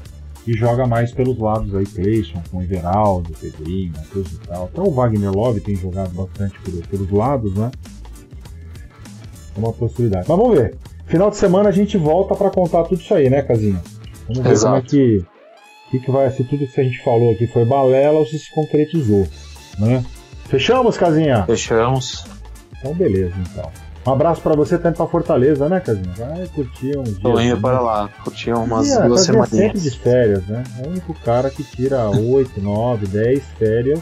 [0.47, 4.65] e joga mais pelos lados aí, Cleison, com Everaldo, Pedrinho, Matheus e tal.
[4.65, 7.71] Até o Wagner Love tem jogado bastante pelos lados, né?
[9.55, 10.25] É uma possibilidade.
[10.27, 10.75] Mas vamos ver.
[11.05, 13.81] Final de semana a gente volta para contar tudo isso aí, né, Casinha?
[14.27, 14.73] Vamos ver Exato.
[14.73, 15.25] como é que,
[15.91, 18.49] que, que vai ser tudo que a gente falou aqui foi balela ou se se
[18.53, 19.27] concretizou,
[19.77, 20.03] né?
[20.45, 21.43] Fechamos, Casinha?
[21.43, 22.25] Fechamos.
[22.79, 23.69] Então beleza, então.
[24.05, 26.11] Um abraço pra você, tá indo pra Fortaleza, né, Casinho?
[26.17, 27.19] Vai curtir uns dias.
[27.19, 27.61] Tô indo né?
[27.61, 29.49] para lá, curtir umas e, duas semanas.
[29.49, 30.63] sempre de férias, né?
[30.79, 33.99] É o único cara que tira 8, 9, 10 férias,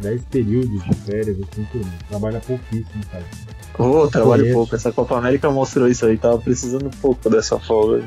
[0.00, 1.92] 10 períodos de férias, assim, por mês.
[2.10, 3.24] Trabalha pouquíssimo, cara.
[3.78, 4.54] Ô, oh, trabalho Conheço.
[4.54, 4.74] pouco.
[4.74, 8.04] Essa Copa América mostrou isso aí, tava precisando pouco dessa folga.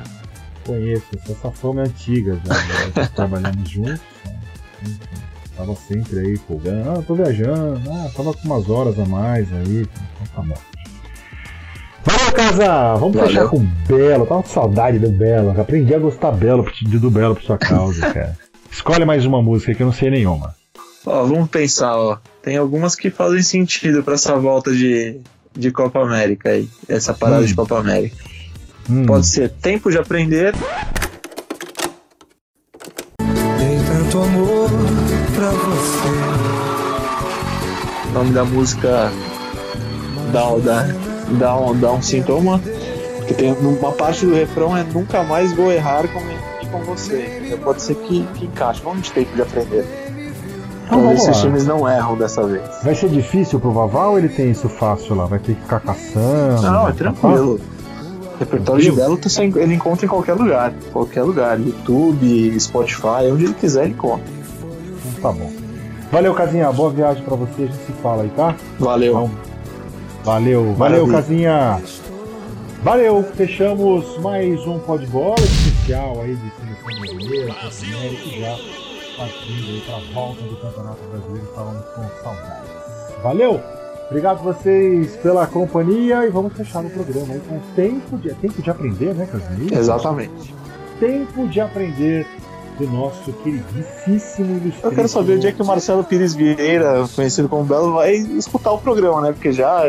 [0.66, 2.54] Conheço, essa fome é antiga já,
[3.02, 4.40] já trabalhamos juntos, né?
[4.84, 5.00] Enfim,
[5.58, 9.82] tava sempre aí folgando, ah, tô viajando, ah, tava com umas horas a mais aí,
[9.82, 10.81] então tá bom.
[13.00, 13.28] Vamos Valeu.
[13.28, 14.26] fechar com Belo.
[14.26, 15.60] Tava com saudade do Belo.
[15.60, 18.38] Aprendi a gostar Belo, do Belo por sua causa, cara.
[18.72, 20.56] Escolhe mais uma música que eu não sei nenhuma.
[21.06, 22.18] Ó, vamos pensar, ó.
[22.42, 25.20] Tem algumas que fazem sentido para essa volta de,
[25.54, 26.68] de Copa América aí.
[26.88, 27.46] Essa parada hum.
[27.46, 28.16] de Copa América.
[28.90, 29.06] Hum.
[29.06, 30.54] Pode ser Tempo de Aprender.
[33.18, 34.70] Tem tanto amor
[35.36, 36.10] pra você.
[38.10, 39.12] O nome da música
[40.32, 41.01] da, da
[41.38, 42.62] dá um, dá um sintoma,
[43.18, 46.20] porque tem uma parte do refrão é nunca mais vou errar com,
[46.70, 47.58] com você.
[47.64, 48.82] Pode ser que, que encaixe.
[48.84, 49.86] Vamos ter tempo de aprender.
[50.86, 52.64] Então, se os times não erram dessa vez.
[52.84, 55.26] Vai ser difícil pro Vaval ou ele tem isso fácil lá?
[55.26, 56.62] Vai ter que ficar caçando?
[56.62, 57.62] Não, é tranquilo.
[58.36, 60.74] O repertório de Belo tá ele encontra em qualquer lugar.
[60.92, 61.58] Qualquer lugar.
[61.60, 64.26] YouTube, Spotify, onde ele quiser ele encontra.
[65.18, 65.52] Então, tá bom.
[66.12, 66.70] Valeu, Casinha.
[66.74, 67.64] Boa viagem pra você.
[67.64, 68.54] A gente se fala aí, tá?
[68.78, 69.12] Valeu.
[69.12, 69.32] Então,
[70.24, 71.82] Valeu, valeu, Casinha.
[72.84, 77.54] Valeu, fechamos mais um pó de bola especial aí de seleção brasileira,
[78.22, 78.56] que já
[79.18, 82.72] partindo aí para a volta do Campeonato Brasileiro, estávamos com saudades.
[83.24, 83.62] Valeu!
[84.10, 88.70] Obrigado vocês pela companhia e vamos fechar o programa aí com tempo de, tempo de
[88.70, 89.80] aprender, né, Casinha?
[89.80, 90.54] Exatamente.
[91.00, 92.28] Tempo de aprender
[92.82, 94.88] do nosso queridíssimo ilustrado.
[94.88, 98.72] Eu quero saber onde é que o Marcelo Pires Vieira, conhecido como Belo, vai escutar
[98.72, 99.32] o programa, né?
[99.32, 99.84] Porque já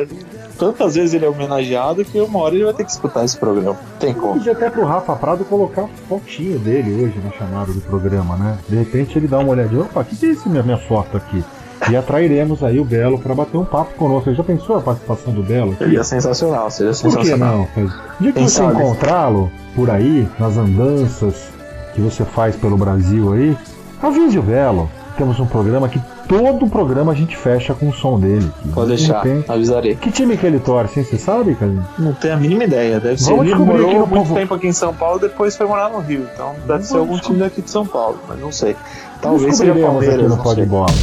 [0.59, 3.77] tantas vezes ele é homenageado que uma hora ele vai ter que escutar esse programa.
[3.99, 4.35] Tem como.
[4.35, 8.59] Podia até pro Rafa Prado colocar fotinho dele hoje na chamada do programa, né?
[8.69, 11.17] De repente ele dá uma olhadinha, opa, o que, que é esse minha, minha foto
[11.17, 11.43] aqui?
[11.91, 14.31] E atrairemos aí o Belo para bater um papo conosco.
[14.31, 15.73] Você já pensou a participação do Belo?
[15.73, 15.85] Aqui?
[15.85, 17.69] Seria sensacional, seria sensacional.
[17.75, 17.91] Por que não?
[18.21, 21.52] dia que você encontrá-lo por aí, nas andanças,
[21.95, 23.57] que você faz pelo Brasil aí,
[24.03, 24.91] avise o Belo.
[25.17, 28.51] Temos um programa que todo programa a gente fecha com o som dele.
[28.73, 29.45] Pode deixar, tem...
[29.47, 29.95] avisarei.
[29.95, 31.73] Que time que ele torce, você sabe, cara?
[31.99, 32.99] Não tenho a mínima ideia.
[32.99, 33.35] Deve ser.
[33.35, 34.35] Ele morou muito povo...
[34.35, 36.27] tempo aqui em São Paulo, depois foi morar no Rio.
[36.33, 38.75] Então deve Vamos ser algum time daqui de São Paulo, mas não sei.
[39.21, 40.19] Talvez seja Palmeiras.
[40.19, 40.95] Aqui no Pode Bola.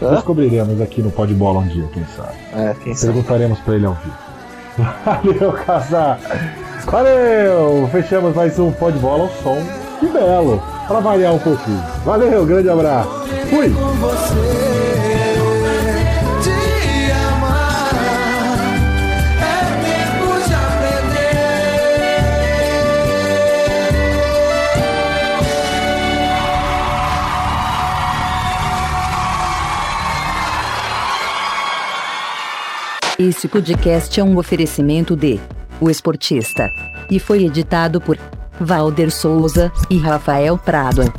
[0.00, 2.34] Descobriremos aqui no Pode Bola um dia, quem sabe.
[2.54, 3.12] É, quem sabe.
[3.12, 4.16] Perguntaremos pra ele ao vivo.
[5.04, 6.18] Valeu, Casar.
[6.86, 7.88] Valeu!
[7.92, 11.82] Fechamos mais um Pode Bola ao som que belo, para variar um pouquinho.
[12.04, 13.10] Valeu, grande abraço.
[13.50, 13.72] Fui!
[33.16, 35.38] Esse podcast é um oferecimento de
[35.80, 36.68] O Esportista
[37.08, 38.18] e foi editado por
[38.60, 41.12] Valder Souza e Rafael Prado.